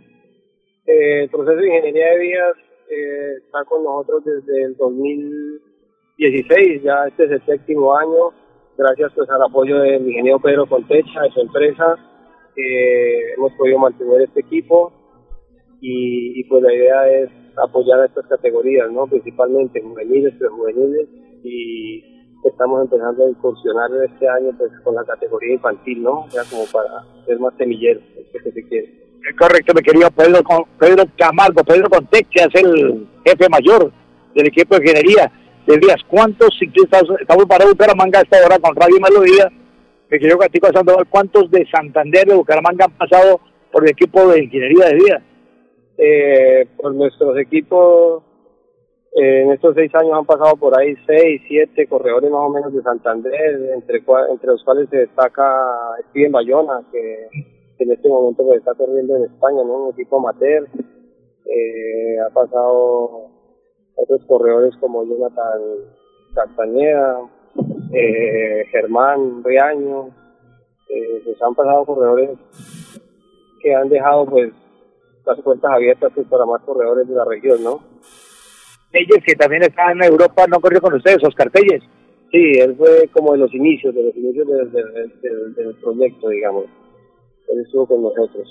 Eh, 0.86 1.24
el 1.24 1.30
proceso 1.30 1.56
de 1.56 1.66
ingeniería 1.66 2.12
de 2.12 2.18
vías 2.18 2.56
eh, 2.90 3.34
está 3.44 3.64
con 3.64 3.84
nosotros 3.84 4.24
desde 4.24 4.62
el 4.62 4.76
2016, 6.18 6.82
ya 6.82 7.06
este 7.06 7.24
es 7.24 7.30
el 7.30 7.46
séptimo 7.46 7.96
año, 7.96 8.32
gracias 8.76 9.12
pues 9.14 9.30
al 9.30 9.42
apoyo 9.42 9.78
del 9.78 10.06
ingeniero 10.08 10.40
Pedro 10.40 10.66
Contecha, 10.66 11.22
de 11.22 11.30
su 11.30 11.40
empresa, 11.40 11.94
eh, 12.56 13.34
hemos 13.36 13.52
podido 13.52 13.78
mantener 13.78 14.22
este 14.22 14.40
equipo 14.40 14.92
y, 15.80 16.42
pues 16.48 16.60
la 16.60 16.74
idea 16.74 17.08
es 17.08 17.30
apoyar 17.56 18.00
a 18.00 18.06
estas 18.06 18.26
categorías, 18.26 18.90
¿no? 18.90 19.06
principalmente 19.06 19.80
juveniles, 19.80 20.34
prejuveniles 20.34 21.08
y 21.44 22.02
estamos 22.44 22.82
empezando 22.82 23.24
a 23.24 23.30
incursionar 23.30 23.90
este 24.04 24.28
año 24.28 24.50
pues 24.58 24.72
con 24.82 24.96
la 24.96 25.04
categoría 25.04 25.54
infantil, 25.54 26.02
¿no? 26.02 26.26
Ya 26.30 26.42
como 26.50 26.64
para 26.72 27.04
ser 27.26 27.38
más 27.38 27.54
semillero, 27.56 28.00
es 28.16 28.42
que 28.42 28.50
se 28.50 28.68
quiere. 28.68 28.92
Correcto, 29.38 29.72
mi 29.74 29.82
querido 29.82 30.10
Pedro, 30.10 30.40
Pedro 30.78 31.04
Camargo, 31.16 31.62
Pedro 31.62 31.88
Contec, 31.90 32.28
que 32.28 32.40
es 32.40 32.64
el 32.64 33.06
jefe 33.24 33.48
mayor 33.48 33.92
del 34.34 34.46
equipo 34.46 34.76
de 34.76 34.82
ingeniería 34.82 35.32
de 35.68 35.76
Díaz. 35.76 36.00
¿Cuántos 36.08 36.48
ciclistas, 36.58 37.04
estamos 37.20 37.44
para 37.44 37.66
Bucaramanga 37.66 38.20
a 38.20 38.22
esta 38.22 38.38
hora 38.44 38.58
con 38.58 38.74
Radio 38.74 38.96
Melodía, 39.00 39.52
mi 40.10 40.18
querido 40.18 40.38
Gatico 40.38 40.72
Sandoval, 40.72 41.06
cuántos 41.10 41.50
de 41.50 41.66
Santander 41.70 42.26
de 42.26 42.34
Bucaramanga 42.34 42.86
han 42.86 42.96
pasado 42.96 43.40
por 43.70 43.84
el 43.84 43.90
equipo 43.90 44.26
de 44.28 44.44
ingeniería 44.44 44.86
de 44.86 44.94
Díaz? 44.94 45.22
Eh, 45.98 46.66
por 46.80 46.94
nuestros 46.94 47.36
equipos 47.36 48.22
eh, 49.12 49.42
en 49.42 49.52
estos 49.52 49.74
seis 49.74 49.94
años 49.94 50.12
han 50.14 50.24
pasado 50.24 50.56
por 50.56 50.78
ahí 50.78 50.94
seis, 51.06 51.42
siete 51.46 51.86
corredores 51.86 52.30
más 52.30 52.48
o 52.48 52.50
menos 52.50 52.72
de 52.72 52.82
Santander, 52.82 53.34
entre, 53.74 53.98
entre 53.98 54.46
los 54.46 54.64
cuales 54.64 54.88
se 54.88 54.96
destaca 54.98 55.54
Steven 56.08 56.32
Bayona, 56.32 56.82
que, 56.90 57.28
en 57.78 57.92
este 57.92 58.08
momento 58.08 58.42
pues, 58.42 58.60
está 58.60 58.74
corriendo 58.74 59.16
en 59.16 59.24
España, 59.24 59.62
¿no? 59.64 59.84
un 59.84 59.92
equipo 59.92 60.18
amateur. 60.18 60.66
Eh, 61.44 62.18
ha 62.20 62.32
pasado 62.32 63.37
otros 63.98 64.20
corredores 64.26 64.74
como 64.80 65.04
Jonathan 65.04 65.60
Castañeda, 66.34 67.20
eh, 67.92 68.64
Germán 68.70 69.42
Riaño, 69.44 70.08
eh, 70.88 71.22
pues 71.24 71.42
han 71.42 71.54
pasado 71.54 71.84
corredores 71.84 72.30
que 73.60 73.74
han 73.74 73.88
dejado 73.88 74.24
pues 74.26 74.52
las 75.26 75.40
puertas 75.40 75.70
abiertas 75.70 76.12
pues, 76.14 76.26
para 76.28 76.46
más 76.46 76.62
corredores 76.62 77.08
de 77.08 77.14
la 77.14 77.24
región, 77.24 77.62
¿no? 77.62 77.80
Telles, 78.90 79.22
que 79.26 79.34
también 79.34 79.62
está 79.62 79.92
en 79.92 80.02
Europa, 80.02 80.46
no 80.48 80.60
corrió 80.60 80.80
con 80.80 80.94
ustedes, 80.94 81.22
Oscar 81.22 81.50
Telles. 81.50 81.82
Sí, 82.30 82.58
él 82.58 82.74
fue 82.76 83.08
como 83.12 83.32
de 83.32 83.38
los 83.38 83.54
inicios, 83.54 83.94
de 83.94 84.02
los 84.02 84.16
inicios 84.16 84.46
del, 84.46 85.74
proyecto, 85.82 86.28
digamos. 86.28 86.64
Él 87.48 87.60
estuvo 87.60 87.86
con 87.86 88.02
nosotros. 88.02 88.46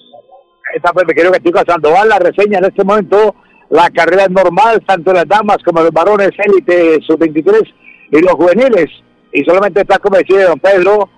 Esta 0.75 0.91
fue, 0.93 1.05
me 1.05 1.13
quiero 1.13 1.31
que 1.31 1.37
estoy 1.37 1.53
Sandoval, 1.65 2.09
la 2.09 2.19
reseña 2.19 2.59
en 2.59 2.65
este 2.65 2.83
momento, 2.83 3.35
la 3.69 3.89
carrera 3.89 4.27
normal, 4.29 4.81
tanto 4.85 5.13
las 5.13 5.27
damas 5.27 5.57
como 5.63 5.81
los 5.81 5.91
varones 5.91 6.31
élite, 6.37 7.01
sub-23 7.01 7.73
y 8.11 8.21
los 8.21 8.33
juveniles. 8.33 8.89
Y 9.33 9.43
solamente 9.43 9.81
está, 9.81 9.99
como 9.99 10.17
decía 10.17 10.47
don 10.47 10.59
Pedro, 10.59 11.09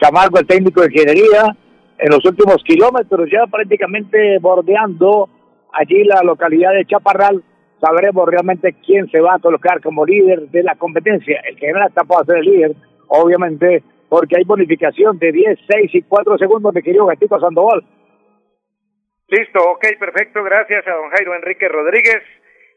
Camargo, 0.00 0.38
el 0.38 0.46
técnico 0.46 0.80
de 0.80 0.88
ingeniería, 0.88 1.56
en 1.98 2.10
los 2.10 2.24
últimos 2.24 2.62
kilómetros, 2.64 3.28
ya 3.30 3.46
prácticamente 3.46 4.38
bordeando 4.40 5.28
allí 5.72 6.04
la 6.04 6.22
localidad 6.22 6.72
de 6.72 6.84
Chaparral, 6.84 7.42
sabremos 7.80 8.28
realmente 8.28 8.74
quién 8.84 9.08
se 9.10 9.20
va 9.20 9.34
a 9.34 9.38
colocar 9.38 9.80
como 9.80 10.04
líder 10.04 10.48
de 10.50 10.62
la 10.62 10.74
competencia. 10.74 11.40
El 11.48 11.56
que 11.56 11.72
gana 11.72 11.86
etapa 11.86 12.16
va 12.16 12.22
a 12.22 12.24
ser 12.24 12.38
el 12.38 12.44
líder, 12.44 12.76
obviamente, 13.08 13.82
porque 14.08 14.36
hay 14.36 14.44
bonificación 14.44 15.18
de 15.18 15.32
10, 15.32 15.58
6 15.68 15.94
y 15.94 16.02
4 16.02 16.38
segundos, 16.38 16.74
de 16.74 16.82
querido 16.82 17.06
Gatito 17.06 17.38
Sandoval. 17.40 17.84
Listo, 19.28 19.58
ok, 19.70 19.84
perfecto. 19.98 20.42
Gracias 20.44 20.86
a 20.86 20.92
don 20.92 21.10
Jairo 21.10 21.34
Enrique 21.34 21.68
Rodríguez, 21.68 22.22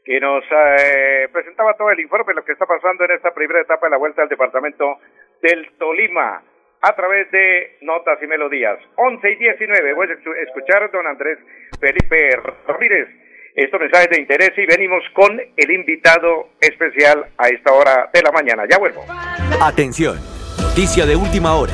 que 0.03 0.19
nos 0.19 0.43
eh, 0.51 1.27
presentaba 1.31 1.75
todo 1.77 1.91
el 1.91 1.99
informe 1.99 2.33
de 2.33 2.39
lo 2.39 2.45
que 2.45 2.53
está 2.53 2.65
pasando 2.65 3.05
en 3.05 3.11
esta 3.11 3.33
primera 3.33 3.61
etapa 3.61 3.85
de 3.87 3.91
la 3.91 3.97
vuelta 3.97 4.23
al 4.23 4.29
departamento 4.29 4.97
del 5.41 5.71
Tolima 5.77 6.41
a 6.81 6.95
través 6.95 7.29
de 7.31 7.77
Notas 7.81 8.17
y 8.23 8.27
Melodías. 8.27 8.77
11 8.95 9.31
y 9.31 9.35
19, 9.35 9.93
voy 9.93 10.07
a 10.07 10.11
escu- 10.13 10.35
escuchar 10.47 10.83
a 10.83 10.87
don 10.87 11.05
Andrés 11.05 11.37
Felipe 11.79 12.31
Ramírez 12.67 13.07
estos 13.55 13.79
mensajes 13.79 14.09
de 14.09 14.21
interés 14.21 14.51
y 14.57 14.65
venimos 14.65 15.03
con 15.13 15.39
el 15.55 15.71
invitado 15.71 16.49
especial 16.61 17.25
a 17.37 17.47
esta 17.49 17.73
hora 17.73 18.09
de 18.13 18.21
la 18.21 18.31
mañana. 18.31 18.63
Ya 18.69 18.77
vuelvo. 18.77 19.03
Atención, 19.61 20.15
noticia 20.61 21.05
de 21.05 21.15
última 21.15 21.55
hora. 21.55 21.73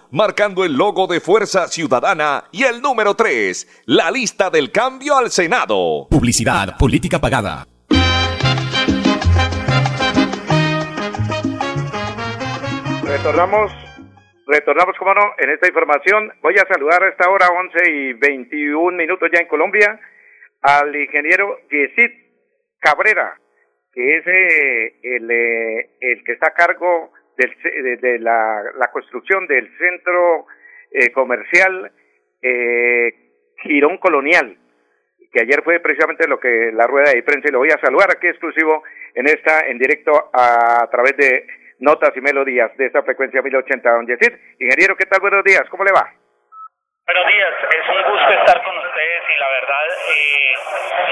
marcando 0.11 0.65
el 0.65 0.73
logo 0.73 1.07
de 1.07 1.21
Fuerza 1.21 1.67
Ciudadana 1.67 2.43
y 2.51 2.63
el 2.63 2.81
número 2.81 3.15
3, 3.15 3.83
la 3.85 4.11
lista 4.11 4.49
del 4.49 4.71
cambio 4.71 5.17
al 5.17 5.31
Senado. 5.31 6.07
Publicidad, 6.09 6.77
política 6.77 7.19
pagada. 7.19 7.65
Retornamos, 13.05 13.71
retornamos, 14.47 14.97
como 14.97 15.13
no, 15.13 15.21
en 15.37 15.49
esta 15.51 15.67
información. 15.67 16.31
Voy 16.41 16.55
a 16.55 16.67
saludar 16.67 17.03
a 17.03 17.09
esta 17.09 17.29
hora, 17.29 17.47
11 17.47 17.91
y 17.91 18.13
21 18.13 18.97
minutos 18.97 19.29
ya 19.33 19.41
en 19.41 19.47
Colombia, 19.47 19.99
al 20.61 20.95
ingeniero 20.95 21.57
Yesid 21.69 22.11
Cabrera, 22.79 23.37
que 23.93 24.17
es 24.17 24.27
eh, 24.27 24.93
el, 25.03 25.31
eh, 25.31 25.89
el 25.99 26.23
que 26.23 26.33
está 26.33 26.47
a 26.47 26.53
cargo 26.53 27.11
del, 27.37 27.55
de, 27.61 27.97
de 27.97 28.19
la, 28.19 28.63
la 28.77 28.91
construcción 28.91 29.47
del 29.47 29.69
centro 29.77 30.47
eh, 30.91 31.11
comercial 31.11 31.91
eh, 32.41 33.13
Girón 33.63 33.97
Colonial, 33.97 34.57
que 35.31 35.41
ayer 35.41 35.61
fue 35.63 35.79
precisamente 35.79 36.27
lo 36.27 36.39
que 36.39 36.71
la 36.73 36.87
rueda 36.87 37.11
de 37.11 37.23
prensa 37.23 37.47
y 37.47 37.51
lo 37.51 37.59
voy 37.59 37.69
a 37.69 37.79
saludar 37.79 38.09
aquí 38.11 38.27
exclusivo 38.27 38.83
en 39.15 39.27
esta, 39.27 39.67
en 39.67 39.77
directo 39.77 40.11
a, 40.33 40.87
través 40.91 41.15
de 41.17 41.47
notas 41.79 42.11
y 42.15 42.21
melodías 42.21 42.75
de 42.77 42.87
esta 42.87 43.03
frecuencia 43.03 43.41
1080. 43.41 43.89
Don 43.89 44.07
Yesid, 44.07 44.33
ingeniero, 44.59 44.95
¿qué 44.97 45.05
tal? 45.05 45.21
Buenos 45.21 45.43
días, 45.43 45.63
¿cómo 45.69 45.83
le 45.83 45.91
va? 45.91 46.11
Buenos 47.05 47.27
días, 47.27 47.53
es 47.71 47.89
un 47.89 48.11
gusto 48.11 48.33
estar 48.33 48.63
con 48.63 48.77
ustedes 48.77 49.23
y 49.35 49.39
la 49.39 49.49
verdad 49.49 49.85
eh, 50.07 50.53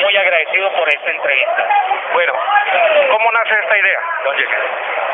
muy 0.01 0.17
agradecido 0.17 0.71
por 0.73 0.89
esta 0.89 1.11
entrevista. 1.11 1.67
Bueno, 2.13 2.33
¿cómo 3.11 3.31
nace 3.31 3.59
esta 3.59 3.77
idea, 3.77 3.99
don 4.23 4.35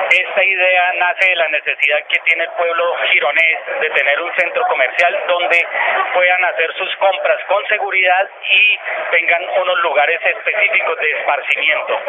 Esta 0.10 0.44
idea 0.44 0.94
nace 1.00 1.30
de 1.30 1.36
la 1.36 1.48
necesidad 1.50 2.00
que 2.08 2.20
tiene 2.20 2.44
el 2.44 2.52
pueblo 2.52 2.96
gironés 3.12 3.80
de 3.82 3.90
tener 3.90 4.22
un 4.22 4.34
centro 4.36 4.64
comercial 4.68 5.24
donde 5.28 5.68
puedan 6.14 6.46
hacer 6.46 6.74
sus 6.76 6.96
compras 6.98 7.44
con 7.48 7.66
seguridad 7.68 8.30
y 8.50 8.80
tengan 9.12 9.44
unos 9.62 9.80
lugares 9.80 10.20
específicos 10.24 11.00
de 11.00 11.12
esparcimiento. 11.12 12.00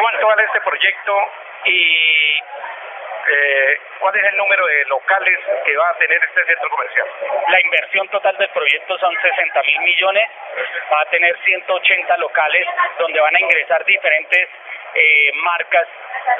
¿Cuánto 0.00 0.26
vale 0.26 0.44
este 0.44 0.60
proyecto 0.60 1.32
y 1.64 2.40
eh, 3.30 3.78
cuál 4.00 4.16
es 4.16 4.24
el 4.24 4.36
número 4.36 4.66
de 4.66 4.84
locales 4.86 5.38
que 5.64 5.76
va 5.76 5.90
a 5.90 5.94
tener 5.94 6.20
este 6.22 6.44
centro 6.44 6.68
comercial? 6.70 7.06
La 7.48 7.60
inversión 7.60 8.08
total 8.08 8.36
del 8.36 8.48
proyecto 8.50 8.98
son 8.98 9.14
60 9.20 9.62
mil 9.62 9.80
millones, 9.80 10.28
va 10.92 11.00
a 11.00 11.10
tener 11.10 11.36
180 11.44 12.16
locales 12.18 12.66
donde 12.98 13.20
van 13.20 13.36
a 13.36 13.40
ingresar 13.40 13.84
diferentes 13.84 14.48
eh, 14.94 15.30
marcas 15.34 15.88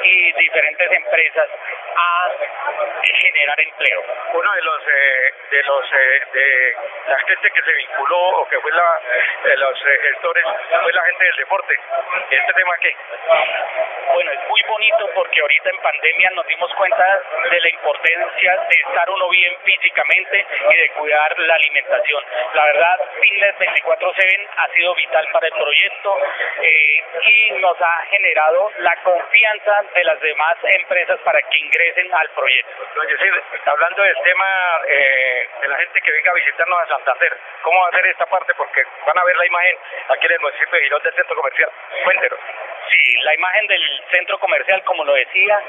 y 0.03 0.31
diferentes 0.33 0.91
empresas 0.91 1.49
a 1.95 2.29
generar 3.19 3.59
empleo. 3.59 4.03
Uno 4.33 4.53
de 4.53 4.61
los 4.61 4.81
eh, 4.87 5.33
de 5.51 5.63
los 5.63 5.85
eh, 5.93 6.21
de 6.33 6.75
la 7.07 7.19
gente 7.19 7.51
que 7.51 7.61
se 7.61 7.73
vinculó 7.73 8.19
o 8.41 8.47
que 8.47 8.59
fue 8.59 8.71
la 8.71 9.01
de 9.43 9.57
los 9.57 9.85
eh, 9.85 9.99
gestores 10.03 10.45
fue 10.81 10.93
la 10.93 11.03
gente 11.03 11.25
del 11.25 11.35
deporte. 11.35 11.79
¿Este 12.29 12.53
tema 12.53 12.77
qué? 12.77 12.95
Bueno, 14.13 14.31
es 14.31 14.47
muy 14.47 14.61
bonito 14.63 15.09
porque 15.13 15.41
ahorita 15.41 15.69
en 15.69 15.77
pandemia 15.79 16.29
nos 16.31 16.47
dimos 16.47 16.73
cuenta 16.75 17.21
de 17.49 17.59
la 17.59 17.69
importancia 17.69 18.57
de 18.69 18.75
estar 18.75 19.09
uno 19.09 19.29
bien 19.29 19.57
físicamente 19.63 20.45
y 20.69 20.75
de 20.75 20.89
cuidar 20.91 21.39
la 21.39 21.55
alimentación. 21.55 22.23
La 22.53 22.65
verdad, 22.65 22.99
Fitness 23.21 23.55
24/7 23.57 24.47
ha 24.57 24.67
sido 24.69 24.95
vital 24.95 25.27
para 25.31 25.47
el 25.47 25.53
proyecto 25.53 26.17
eh, 26.61 27.03
y 27.23 27.51
nos 27.59 27.81
ha 27.81 28.05
generado 28.09 28.40
la 28.79 28.95
confianza 29.03 29.83
de 29.93 30.03
las 30.03 30.19
demás 30.19 30.57
empresas 30.63 31.19
para 31.21 31.39
que 31.41 31.57
ingresen 31.57 32.13
al 32.13 32.29
proyecto. 32.29 32.71
Yesid, 33.07 33.67
hablando 33.67 34.03
del 34.03 34.15
tema 34.23 34.47
eh, 34.87 35.49
de 35.61 35.67
la 35.67 35.77
gente 35.77 36.01
que 36.01 36.11
venga 36.11 36.31
a 36.31 36.35
visitarnos 36.35 36.79
a 36.79 36.87
Santander, 36.87 37.37
¿cómo 37.61 37.81
va 37.81 37.89
a 37.89 37.91
ser 37.91 38.05
esta 38.07 38.25
parte? 38.25 38.53
Porque 38.55 38.83
van 39.05 39.17
a 39.17 39.23
ver 39.23 39.35
la 39.37 39.45
imagen 39.45 39.77
aquí 40.09 40.25
en 40.25 40.31
el 40.33 40.39
municipio 40.39 40.71
de 40.71 40.83
Girón 40.83 41.03
del 41.03 41.13
centro 41.13 41.35
comercial. 41.35 41.69
Cuéntenos. 42.03 42.39
Sí, 42.89 43.15
la 43.21 43.33
imagen 43.35 43.67
del 43.67 44.03
centro 44.11 44.39
comercial, 44.39 44.83
como 44.83 45.05
lo 45.05 45.13
decía, 45.13 45.61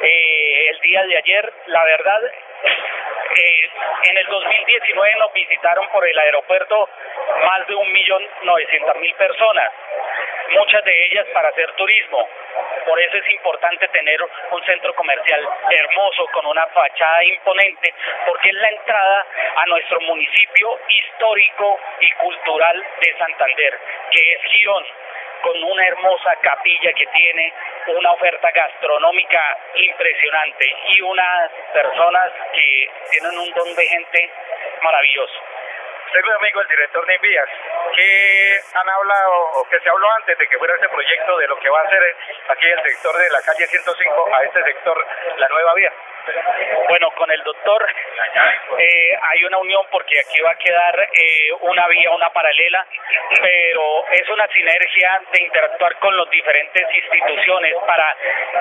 eh, 0.00 0.66
el 0.70 0.80
día 0.80 1.02
de 1.04 1.16
ayer, 1.16 1.52
la 1.66 1.84
verdad, 1.84 2.20
eh, 2.24 3.70
en 4.04 4.16
el 4.16 4.26
2019 4.26 5.14
nos 5.18 5.32
visitaron 5.32 5.88
por 5.88 6.06
el 6.06 6.18
aeropuerto 6.18 6.88
más 7.44 7.66
de 7.66 7.74
un 7.74 7.92
millón 7.92 8.26
novecientas 8.42 8.96
mil 8.96 9.14
personas, 9.14 9.72
muchas 10.50 10.84
de 10.84 11.06
ellas 11.06 11.26
para 11.32 11.48
hacer 11.48 11.70
turismo. 11.72 12.28
Por 12.86 13.00
eso 13.00 13.16
es 13.16 13.30
importante 13.30 13.88
tener 13.88 14.20
un 14.22 14.64
centro 14.64 14.94
comercial 14.94 15.48
hermoso, 15.70 16.26
con 16.32 16.46
una 16.46 16.66
fachada 16.68 17.24
imponente, 17.24 17.94
porque 18.26 18.48
es 18.48 18.54
la 18.54 18.68
entrada 18.70 19.26
a 19.56 19.66
nuestro 19.66 20.00
municipio 20.00 20.80
histórico 20.88 21.78
y 22.00 22.10
cultural 22.12 22.84
de 23.00 23.18
Santander, 23.18 23.78
que 24.10 24.32
es 24.32 24.42
Girón 24.44 24.84
con 25.42 25.62
una 25.62 25.86
hermosa 25.86 26.34
capilla 26.42 26.92
que 26.94 27.06
tiene 27.06 27.52
una 27.86 28.12
oferta 28.12 28.50
gastronómica 28.50 29.58
impresionante 29.76 30.76
y 30.88 31.00
unas 31.00 31.50
personas 31.72 32.32
que 32.52 32.90
tienen 33.10 33.38
un 33.38 33.50
don 33.52 33.74
de 33.74 33.86
gente 33.86 34.30
maravilloso. 34.82 35.40
Mi 36.14 36.32
amigo 36.32 36.60
el 36.62 36.68
director 36.68 37.06
de 37.06 37.14
Envías. 37.14 37.48
¿Qué 37.94 38.60
han 38.74 38.88
hablado 38.88 39.34
o 39.60 39.68
qué 39.68 39.78
se 39.80 39.90
habló 39.90 40.10
antes 40.12 40.38
de 40.38 40.48
que 40.48 40.58
fuera 40.58 40.74
este 40.74 40.88
proyecto 40.88 41.36
de 41.36 41.48
lo 41.48 41.58
que 41.58 41.68
va 41.68 41.80
a 41.80 41.84
hacer 41.84 42.16
aquí 42.48 42.66
el 42.66 42.82
sector 42.82 43.16
de 43.16 43.30
la 43.30 43.42
calle 43.42 43.66
105 43.66 44.28
a 44.34 44.42
este 44.44 44.62
sector, 44.64 45.06
la 45.36 45.48
nueva 45.48 45.74
vía? 45.74 45.92
Bueno, 46.88 47.10
con 47.12 47.30
el 47.30 47.42
doctor 47.42 47.86
eh, 48.78 49.18
hay 49.20 49.44
una 49.44 49.58
unión 49.58 49.84
porque 49.90 50.20
aquí 50.20 50.40
va 50.42 50.52
a 50.52 50.58
quedar 50.58 51.00
eh, 51.00 51.52
una 51.60 51.86
vía, 51.88 52.10
una 52.10 52.30
paralela, 52.30 52.86
pero 53.40 54.06
es 54.12 54.28
una 54.28 54.46
sinergia 54.48 55.20
de 55.32 55.42
interactuar 55.42 55.98
con 55.98 56.16
las 56.16 56.30
diferentes 56.30 56.82
instituciones 56.94 57.74
para 57.86 58.16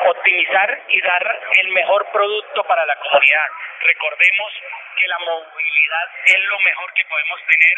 optimizar 0.08 0.82
y 0.90 1.02
dar 1.02 1.40
el 1.58 1.70
mejor 1.70 2.06
producto 2.12 2.64
para 2.64 2.86
la 2.86 2.96
comunidad. 2.98 3.48
Recordemos 3.82 4.54
que 5.00 5.08
la 5.08 5.20
movilidad 5.20 6.08
es 6.26 6.40
lo 6.40 6.60
mejor 6.60 6.94
que 6.94 7.06
podemos 7.06 7.40
tener 7.48 7.78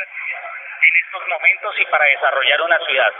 en 0.81 1.05
estos 1.05 1.27
momentos 1.27 1.75
y 1.79 1.85
para 1.85 2.05
desarrollar 2.05 2.61
una 2.61 2.79
ciudad. 2.85 3.13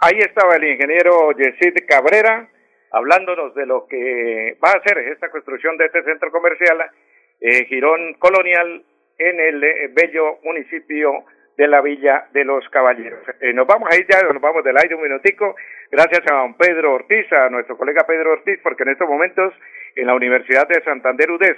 Ahí 0.00 0.18
estaba 0.18 0.56
el 0.56 0.64
ingeniero 0.64 1.30
Yesid 1.32 1.86
Cabrera 1.88 2.48
hablándonos 2.92 3.54
de 3.54 3.66
lo 3.66 3.86
que 3.88 4.56
va 4.62 4.70
a 4.70 4.78
hacer 4.78 4.98
esta 4.98 5.30
construcción 5.30 5.76
de 5.76 5.86
este 5.86 6.02
centro 6.04 6.30
comercial 6.30 6.78
eh, 7.40 7.64
Girón 7.64 8.14
Colonial 8.14 8.84
en 9.18 9.40
el 9.40 9.64
eh, 9.64 9.90
bello 9.92 10.38
municipio 10.42 11.24
de 11.56 11.68
la 11.68 11.80
Villa 11.80 12.28
de 12.32 12.44
los 12.44 12.66
Caballeros. 12.68 13.20
Eh, 13.40 13.52
nos 13.52 13.66
vamos 13.66 13.88
a 13.90 13.96
ir 13.96 14.06
ya, 14.08 14.22
nos 14.22 14.40
vamos 14.40 14.64
del 14.64 14.76
aire 14.76 14.94
un 14.94 15.02
minutico, 15.02 15.54
gracias 15.90 16.22
a 16.30 16.36
don 16.36 16.56
Pedro 16.56 16.94
Ortiz, 16.94 17.30
a 17.32 17.48
nuestro 17.50 17.76
colega 17.76 18.06
Pedro 18.06 18.32
Ortiz, 18.32 18.58
porque 18.62 18.84
en 18.84 18.90
estos 18.90 19.08
momentos 19.08 19.52
en 19.96 20.06
la 20.06 20.14
Universidad 20.14 20.66
de 20.68 20.82
Santander 20.82 21.30
UDES, 21.30 21.56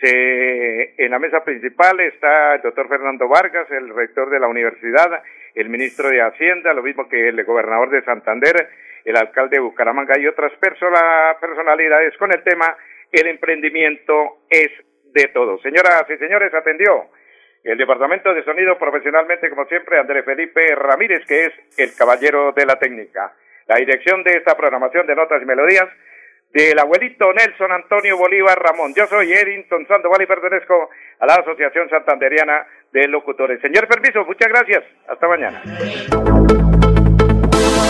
se, 0.00 1.04
en 1.04 1.10
la 1.10 1.18
mesa 1.18 1.44
principal 1.44 2.00
está 2.00 2.56
el 2.56 2.62
doctor 2.62 2.88
Fernando 2.88 3.28
Vargas, 3.28 3.70
el 3.70 3.94
rector 3.94 4.30
de 4.30 4.40
la 4.40 4.48
universidad, 4.48 5.22
el 5.54 5.68
ministro 5.68 6.08
de 6.08 6.22
Hacienda, 6.22 6.72
lo 6.72 6.82
mismo 6.82 7.08
que 7.08 7.28
el 7.28 7.44
gobernador 7.44 7.90
de 7.90 8.02
Santander, 8.02 8.68
el 9.04 9.16
alcalde 9.16 9.56
de 9.56 9.62
Bucaramanga 9.62 10.18
y 10.18 10.26
otras 10.26 10.52
personalidades 11.40 12.16
con 12.18 12.32
el 12.32 12.42
tema 12.42 12.76
El 13.10 13.26
emprendimiento 13.26 14.38
es 14.48 14.70
de 15.12 15.28
todos. 15.28 15.60
Señoras 15.62 16.04
y 16.08 16.16
señores, 16.16 16.52
atendió 16.54 17.08
el 17.64 17.78
departamento 17.78 18.34
de 18.34 18.44
sonido 18.44 18.76
profesionalmente, 18.78 19.48
como 19.50 19.66
siempre, 19.66 19.98
Andrés 19.98 20.24
Felipe 20.24 20.74
Ramírez, 20.74 21.24
que 21.26 21.46
es 21.46 21.52
el 21.78 21.94
caballero 21.96 22.52
de 22.52 22.66
la 22.66 22.76
técnica. 22.76 23.32
La 23.66 23.76
dirección 23.76 24.24
de 24.24 24.32
esta 24.32 24.56
programación 24.56 25.06
de 25.06 25.14
notas 25.14 25.40
y 25.40 25.46
melodías 25.46 25.88
del 26.52 26.78
abuelito 26.78 27.32
Nelson 27.32 27.72
Antonio 27.72 28.18
Bolívar 28.18 28.58
Ramón. 28.60 28.92
Yo 28.94 29.06
soy 29.06 29.32
Eddington 29.32 29.86
Sandoval 29.86 30.22
y 30.22 30.26
pertenezco 30.26 30.90
a 31.20 31.26
la 31.26 31.34
Asociación 31.34 31.88
Santanderiana 31.88 32.66
de 32.92 33.08
Locutores. 33.08 33.60
Señor 33.60 33.88
Permiso, 33.88 34.24
muchas 34.24 34.48
gracias. 34.48 34.84
Hasta 35.08 35.28
mañana. 35.28 35.62